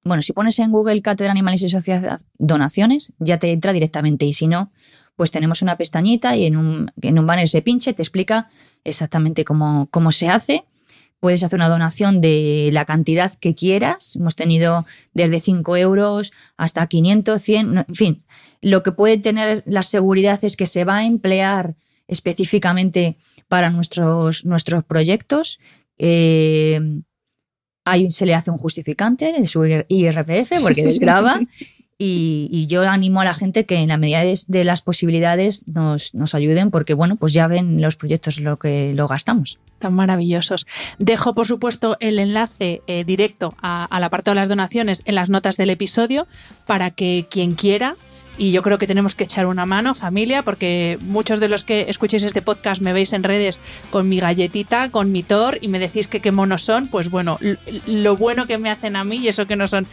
[0.04, 4.34] bueno, si pones en Google Cátedra Animales y Sociedad Donaciones, ya te entra directamente y
[4.34, 4.72] si no,
[5.16, 8.48] pues tenemos una pestañita y en un, en un banner se pinche, te explica
[8.84, 10.66] exactamente cómo, cómo se hace,
[11.20, 14.16] puedes hacer una donación de la cantidad que quieras.
[14.16, 18.24] Hemos tenido desde 5 euros hasta 500, 100, en fin.
[18.62, 21.76] Lo que puede tener la seguridad es que se va a emplear
[22.08, 23.18] específicamente
[23.48, 25.60] para nuestros, nuestros proyectos.
[25.98, 26.80] Eh,
[27.86, 31.40] hay, se le hace un justificante de su IRPF porque desgraba.
[32.00, 36.36] Y, yo animo a la gente que en la medida de, las posibilidades nos, nos,
[36.36, 39.58] ayuden porque, bueno, pues ya ven los proyectos lo que lo gastamos.
[39.80, 40.68] Tan maravillosos.
[41.00, 45.58] Dejo, por supuesto, el enlace eh, directo al apartado de las donaciones en las notas
[45.58, 46.28] del episodio
[46.68, 47.96] para que quien quiera
[48.38, 51.86] y yo creo que tenemos que echar una mano, familia, porque muchos de los que
[51.90, 53.60] escuchéis este podcast me veis en redes
[53.90, 57.40] con mi galletita, con mi Thor y me decís que qué monos son, pues bueno,
[57.88, 59.88] lo bueno que me hacen a mí y eso que no son,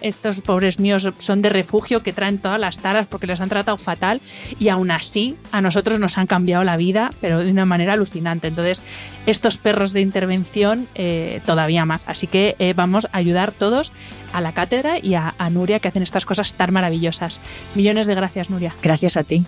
[0.00, 3.78] estos pobres míos son de refugio que traen todas las taras porque les han tratado
[3.78, 4.20] fatal
[4.58, 8.48] y aún así a nosotros nos han cambiado la vida, pero de una manera alucinante.
[8.48, 8.82] Entonces,
[9.26, 12.02] estos perros de intervención eh, todavía más.
[12.06, 13.92] Así que eh, vamos a ayudar todos
[14.32, 17.40] a la cátedra y a Nuria que hacen estas cosas tan maravillosas.
[17.88, 18.74] Millones de gracias, Nuria.
[18.82, 19.46] Gracias a ti.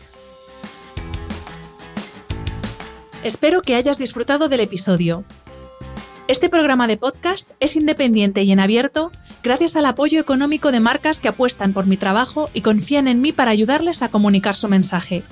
[3.22, 5.24] Espero que hayas disfrutado del episodio.
[6.26, 9.12] Este programa de podcast es independiente y en abierto
[9.42, 13.32] gracias al apoyo económico de marcas que apuestan por mi trabajo y confían en mí
[13.32, 15.22] para ayudarles a comunicar su mensaje.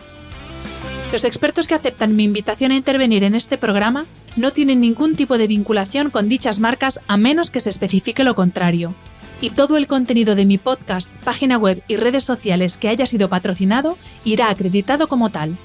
[1.11, 4.05] Los expertos que aceptan mi invitación a intervenir en este programa
[4.37, 8.35] no tienen ningún tipo de vinculación con dichas marcas a menos que se especifique lo
[8.35, 8.95] contrario
[9.41, 13.29] y todo el contenido de mi podcast, página web y redes sociales que haya sido
[13.29, 15.57] patrocinado irá acreditado como tal.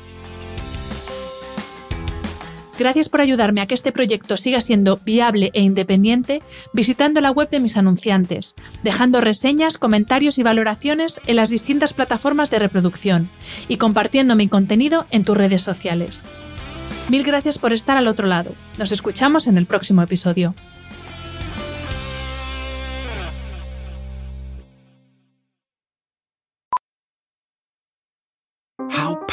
[2.78, 6.42] Gracias por ayudarme a que este proyecto siga siendo viable e independiente
[6.74, 12.50] visitando la web de mis anunciantes, dejando reseñas, comentarios y valoraciones en las distintas plataformas
[12.50, 13.30] de reproducción
[13.68, 16.24] y compartiendo mi contenido en tus redes sociales.
[17.10, 18.54] Mil gracias por estar al otro lado.
[18.80, 20.56] Nos escuchamos en el próximo episodio.